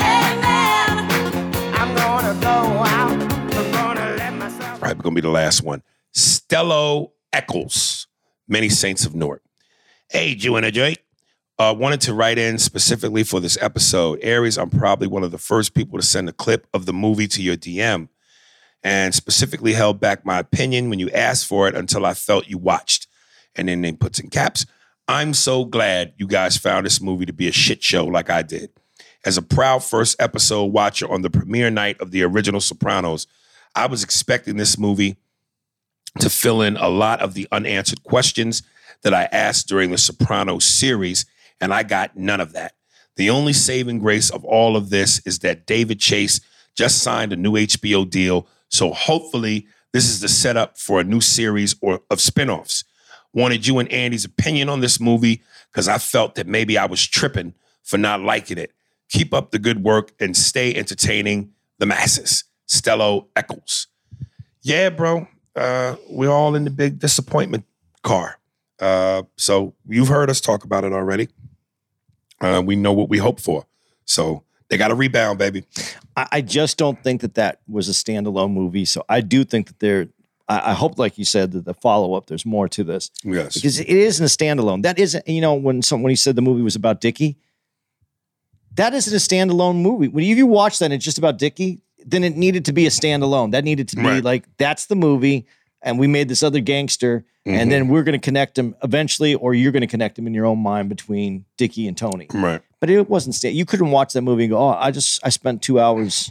[0.00, 1.74] Amen.
[1.74, 3.12] I'm gonna go out.
[3.12, 4.82] I'm gonna let myself.
[4.82, 5.82] All right, we're going to be the last one.
[6.14, 8.06] Stello Eccles,
[8.48, 9.42] many saints of Newark.
[10.10, 10.98] Hey, Jew and a Jake.
[11.58, 14.18] Uh, wanted to write in specifically for this episode.
[14.22, 17.28] Aries, I'm probably one of the first people to send a clip of the movie
[17.28, 18.08] to your DM
[18.84, 22.58] and specifically held back my opinion when you asked for it until I felt you
[22.58, 23.06] watched.
[23.54, 24.66] And then they puts in caps.
[25.08, 28.42] I'm so glad you guys found this movie to be a shit show like I
[28.42, 28.70] did.
[29.24, 33.26] As a proud first episode watcher on the premiere night of the original Sopranos,
[33.74, 35.16] I was expecting this movie
[36.18, 38.62] to fill in a lot of the unanswered questions
[39.02, 41.24] that I asked during the Sopranos series,
[41.60, 42.74] and I got none of that.
[43.16, 46.40] The only saving grace of all of this is that David Chase
[46.74, 51.20] just signed a new HBO deal, so hopefully this is the setup for a new
[51.20, 52.84] series or of spin-offs.
[53.34, 57.06] Wanted you and Andy's opinion on this movie because I felt that maybe I was
[57.06, 58.72] tripping for not liking it.
[59.10, 62.44] Keep up the good work and stay entertaining the masses.
[62.66, 63.88] Stello Eccles.
[64.62, 65.28] Yeah, bro.
[65.54, 67.64] Uh, we're all in the big disappointment
[68.02, 68.38] car.
[68.80, 71.28] Uh, so you've heard us talk about it already.
[72.40, 73.66] Uh, we know what we hope for.
[74.06, 75.64] So they got to rebound, baby.
[76.16, 78.86] I, I just don't think that that was a standalone movie.
[78.86, 80.08] So I do think that there.
[80.48, 82.26] I, I hope, like you said, that the follow up.
[82.26, 83.54] There's more to this Yes.
[83.54, 84.82] because it isn't a standalone.
[84.82, 85.28] That isn't.
[85.28, 87.36] You know, when someone he said the movie was about Dickie,
[88.74, 90.08] that isn't a standalone movie.
[90.08, 91.80] When you, you watch that, and it's just about Dickie.
[92.04, 93.52] Then it needed to be a standalone.
[93.52, 94.24] That needed to be Right.
[94.24, 95.46] like that's the movie,
[95.82, 97.52] and we made this other gangster, Mhm.
[97.54, 100.34] and then we're going to connect him eventually, or you're going to connect him in
[100.34, 102.26] your own mind between Dickie and Tony.
[102.32, 102.60] right.
[102.80, 105.28] But it wasn't sta You couldn't watch that movie and go, "Oh, I just I
[105.28, 106.30] spent two hours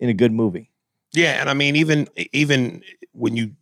[0.00, 0.70] in a good movie."
[1.12, 3.52] Yeah, and I mean, even even when you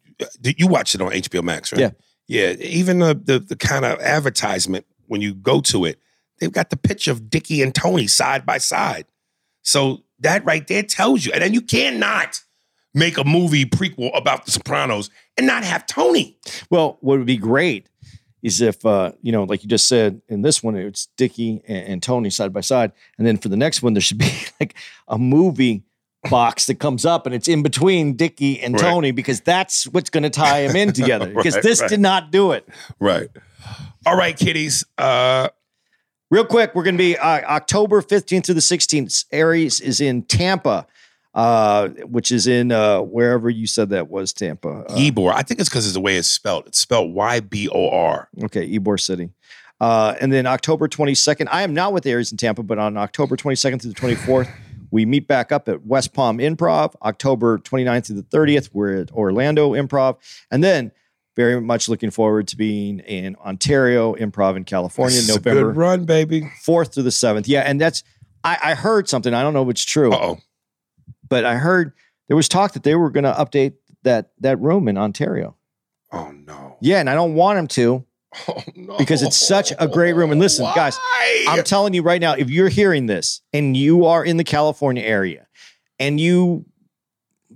[0.44, 1.80] you watch it on HBO Max, right?
[1.80, 1.90] Yeah.
[2.28, 2.50] yeah.
[2.60, 5.98] Even the the, the kind of advertisement when you go to it,
[6.38, 9.06] they've got the picture of Dickie and Tony side by side.
[9.62, 12.40] So that right there tells you, and then you cannot
[12.94, 16.36] make a movie prequel about The Sopranos and not have Tony.
[16.70, 17.86] Well, what would be great
[18.42, 21.86] is if uh, you know, like you just said in this one, it's Dickie and,
[21.86, 24.74] and Tony side by side, and then for the next one, there should be like
[25.08, 25.82] a movie
[26.28, 28.82] box that comes up and it's in between Dickie and Right.
[28.82, 31.32] Tony because that's what's going to tie them in together.
[31.34, 31.88] Because Right, this right.
[31.88, 32.68] did not do it.
[32.98, 33.30] Right.
[34.04, 34.84] All right, kiddies.
[34.98, 35.48] Uh,
[36.30, 39.24] Real quick, we're going to be uh, October 15th through the 16th.
[39.32, 40.86] Aries is in Tampa,
[41.34, 44.84] uh, which is in uh, wherever you said that was Tampa.
[44.88, 45.32] Uh, Ybor.
[45.32, 46.66] I think it's because of the way it's spelled.
[46.66, 48.28] It's spelled Y B O R.
[48.44, 49.30] Okay, Ybor City.
[49.80, 53.34] Uh, and then October 22nd, I am not with Aries in Tampa, but on October
[53.36, 54.52] 22nd through the 24th,
[54.90, 56.94] we meet back up at West Palm Improv.
[57.02, 60.16] October 29th through the 30th, we're at Orlando Improv.
[60.50, 60.92] And then
[61.34, 66.04] very much looking forward to being in Ontario Improv in California, This November good run,
[66.04, 66.42] baby.
[66.66, 67.44] 4th through the 7th.
[67.46, 68.02] Yeah, and that's,
[68.44, 70.38] I, I heard something, I don't know if it's true, Uh oh.
[71.30, 71.92] But I heard
[72.28, 75.56] there was talk that they were going to update that that room in Ontario.
[76.12, 76.76] Oh no.
[76.80, 78.04] Yeah, and I don't want them to.
[78.46, 78.96] Oh no.
[78.96, 80.30] Because it's such a great room.
[80.30, 80.96] And listen, guys,
[81.48, 85.02] I'm telling you right now, if you're hearing this and you are in the California
[85.02, 85.48] area
[85.98, 86.64] and you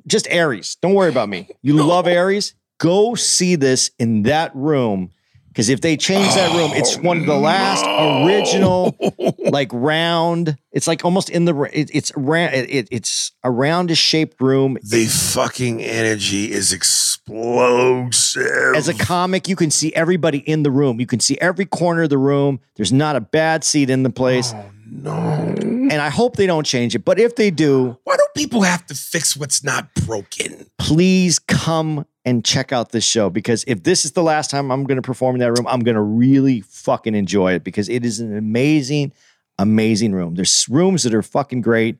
[0.08, 1.48] just Aries, don't worry about me.
[1.62, 5.12] You love Aries, go see this in that room.
[5.54, 8.26] Because if they change that room, it's oh, one of the last no.
[8.26, 8.96] original,
[9.38, 10.58] like round.
[10.72, 11.54] It's like almost in the.
[11.72, 12.56] It, it's round.
[12.56, 14.76] It, it, it's a roundish shaped room.
[14.82, 18.74] the fucking energy is explosive.
[18.74, 20.98] As a comic, you can see everybody in the room.
[20.98, 22.58] You can see every corner of the room.
[22.74, 24.52] There's not a bad seat in the place.
[24.52, 25.83] oh no.
[25.94, 27.04] And I hope they don't change it.
[27.04, 30.66] But if they do, Why don't people have to fix what's not broken?
[30.80, 34.82] please come and check out this show because if this is the last time I'm
[34.82, 38.04] going to perform in that room, I'm going to really fucking enjoy it because it
[38.04, 39.12] is an amazing,
[39.56, 40.34] amazing room.
[40.34, 41.98] There's rooms that are fucking great.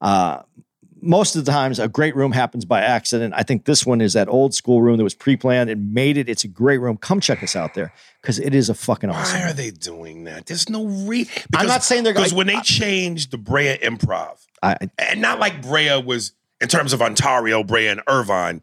[0.00, 0.42] Uh,
[1.04, 3.34] most of the times, a great room happens by accident.
[3.36, 5.70] I think this one is that old school room that was pre-planned.
[5.70, 6.28] It made it.
[6.28, 6.96] It's a great room.
[6.96, 9.40] Come check us out there because it is a fucking awesome.
[9.40, 10.46] Why are they doing that?
[10.46, 11.32] There's no reason.
[11.54, 15.38] I'm not saying they're because when they changed the Brea Improv, I, I- and not
[15.38, 18.62] like Brea was in terms of Ontario, Brea and Irvine.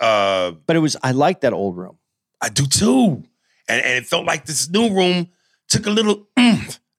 [0.00, 0.96] Uh, but it was.
[1.02, 1.96] I like that old room.
[2.40, 3.22] I do too,
[3.68, 5.28] and and it felt like this new room
[5.68, 6.26] took a little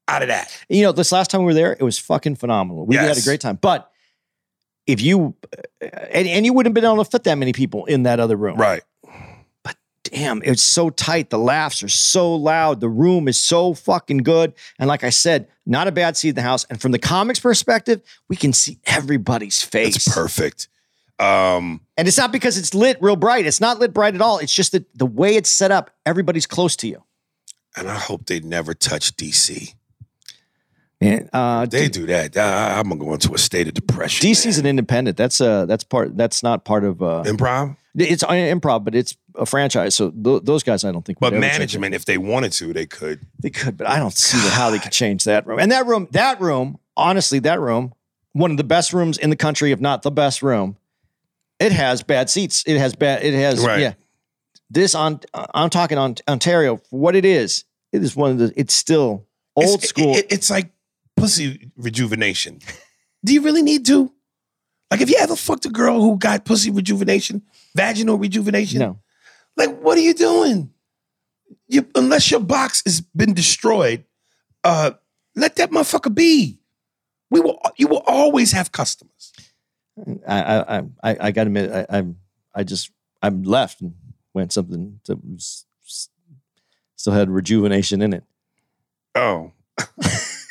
[0.07, 0.57] out of that.
[0.69, 2.86] You know, this last time we were there, it was fucking phenomenal.
[2.86, 3.57] We had a great time.
[3.61, 3.89] But
[4.88, 5.36] if you
[5.81, 8.36] and, and you wouldn't have been able to fit that many people in that other
[8.36, 8.57] room.
[8.57, 8.81] Right.
[9.63, 11.29] But damn, it's so tight.
[11.29, 12.79] The laughs are so loud.
[12.81, 14.53] The room is so fucking good.
[14.79, 16.65] And like I said, not a bad seat in the house.
[16.69, 19.95] And from the comics perspective, we can see everybody's face.
[19.95, 20.67] It's perfect.
[21.19, 23.45] Um, And it's not because it's lit real bright.
[23.45, 24.39] It's not lit bright at all.
[24.39, 27.03] It's just that the way it's set up, everybody's close to you.
[27.77, 29.73] and I hope they never touch DC.
[31.03, 32.37] And uh, They do that.
[32.37, 34.25] I, I'm gonna go into a state of depression.
[34.27, 35.17] DC's an independent.
[35.17, 39.15] That's uh that's part that's not part of uh improv, it's an improv, but it's
[39.35, 39.95] a franchise.
[39.95, 41.39] So th- those guys I don't think but it.
[41.39, 43.21] management, if they wanted to, they could.
[43.39, 45.59] They could, but I don't see how they could change that room.
[45.59, 47.93] And that room, that room, honestly, that room,
[48.33, 50.77] one of the best rooms in the country, if not the best room.
[51.59, 52.63] It has bad seats.
[52.65, 53.23] It has bad.
[53.23, 53.79] It has Right.
[53.81, 53.93] yeah.
[54.69, 55.19] This on
[55.53, 57.63] I'm talking on Ontario for what it is.
[57.91, 58.51] It is one of the.
[58.55, 59.25] It's still
[59.55, 60.15] old It's- school.
[60.15, 60.71] it- it's like
[61.16, 62.59] pussy rejuvenation.
[63.24, 64.11] Do you really need to?
[64.91, 67.41] Like, if you ever fucked a girl who got pussy rejuvenation,
[67.76, 68.99] vaginal rejuvenation, no,
[69.55, 70.72] like, what are you doing?
[71.68, 74.03] You, unless your box has been destroyed,
[74.64, 74.91] uh,
[75.36, 76.59] let that motherfucker be.
[77.30, 77.59] We will.
[77.78, 79.34] You will always have customers.
[80.28, 82.18] I I I, I, I got to admit, I, I'm
[82.53, 82.91] I just
[83.22, 83.95] I'm left and
[84.34, 85.66] went something that was
[86.95, 88.24] still had rejuvenation in it.
[89.16, 89.51] Oh.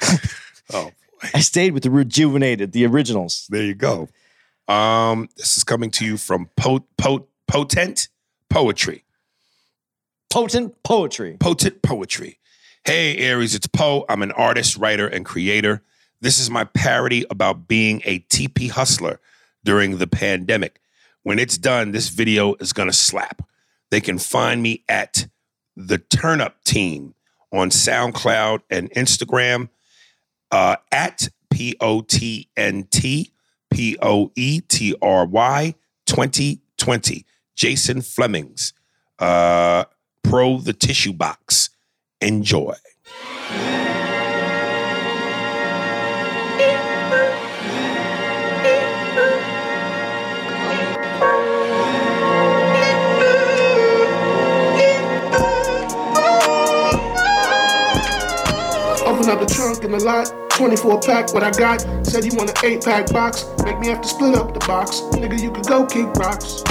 [0.72, 0.90] oh,
[1.34, 3.46] I stayed with the rejuvenated, the originals.
[3.50, 4.08] there you go.
[4.68, 8.08] Um, this is coming to you from po- po- potent
[8.50, 9.04] poetry.
[10.30, 11.36] Potent poetry.
[11.40, 12.38] Potent poetry.
[12.84, 14.04] Hey, Aries, it's Poe.
[14.08, 15.82] I'm an artist, writer, and creator.
[16.20, 19.20] This is my parody about being a TP hustler
[19.64, 20.80] during the pandemic.
[21.22, 23.42] When it's done, this video is going to slap.
[23.90, 25.28] They can find me at
[25.76, 27.14] the Turn Up Team
[27.52, 29.68] on SoundCloud and Instagram
[30.50, 33.32] uh, at P O T N T
[33.70, 35.74] P O E T R Y
[36.06, 37.24] 2020.
[37.56, 38.72] Jason Flemings,
[39.18, 39.84] uh,
[40.22, 41.70] Pro the Tissue Box.
[42.20, 42.74] Enjoy.
[59.28, 61.82] Up the trunk in the lot, 24 pack, what I got.
[62.06, 63.44] Said he want an 8 pack box.
[63.62, 65.02] Make me have to split up the box.
[65.12, 66.64] Nigga, you could go kick rocks.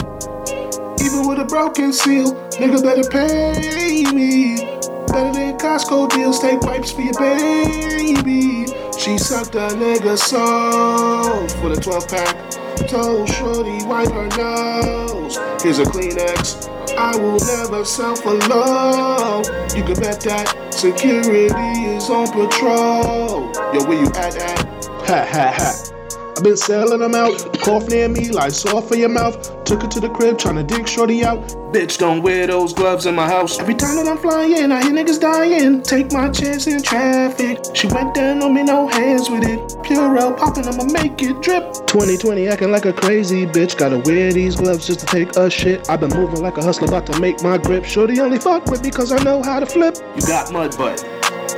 [1.06, 4.58] Even with a broken seal, nigga better pay me.
[5.06, 8.66] Better than Costco deals, take wipes for your baby.
[8.98, 12.88] She sucked a nigga soul for the 12 pack.
[12.88, 15.38] Told Shorty wipe her nose.
[15.62, 16.77] Here's a Kleenex.
[16.98, 19.44] I will never sell for low.
[19.76, 23.52] You can bet that security is on patrol.
[23.72, 24.86] Yo, where you at at?
[25.06, 25.97] Ha ha ha.
[26.38, 27.34] I've been selling them out.
[27.62, 29.64] Cough near me, like soft for your mouth.
[29.64, 31.40] Took her to the crib, tryna dig shorty out.
[31.74, 33.60] Bitch, don't wear those gloves in my house.
[33.60, 35.82] Every time that I'm flying, I hear niggas dying.
[35.82, 37.58] Take my chance in traffic.
[37.74, 39.84] She went down on me, no hands with it.
[39.84, 41.74] Pure Purell popping, I'ma make it drip.
[41.88, 43.76] 2020 acting like a crazy bitch.
[43.76, 45.90] Gotta wear these gloves just to take a shit.
[45.90, 47.84] I've been moving like a hustler, about to make my grip.
[47.84, 49.98] Shorty only fuck with me cause I know how to flip.
[50.16, 51.04] You got mud butt.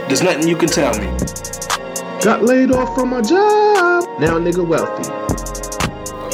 [0.07, 1.58] There's nothing you can tell me.
[2.21, 4.03] Got laid off from my job.
[4.19, 5.09] Now nigga wealthy.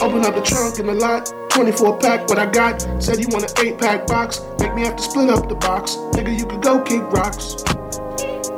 [0.02, 1.32] Open up the trunk in the lot.
[1.52, 2.82] 24 pack, what I got.
[3.02, 4.42] Said you want an 8 pack box.
[4.58, 5.98] Make me have to split up the box.
[6.14, 7.64] Nigga, you could go kick rocks.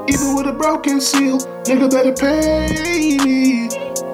[0.07, 3.67] Even with a broken seal, nigga better pay me.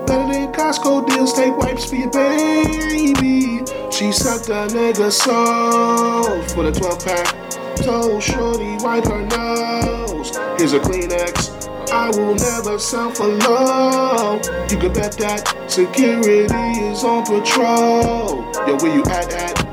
[0.07, 3.63] Better than Costco deals, take wipes for your baby.
[3.91, 7.75] She sucked a nigga soul for the 12 pack.
[7.75, 10.12] Told Shorty wipe her nose.
[10.23, 11.67] Here's a Kleenex.
[11.91, 14.35] I will never sell for low.
[14.69, 18.49] You can bet that security is on patrol.
[18.65, 19.72] Yo, where you at at?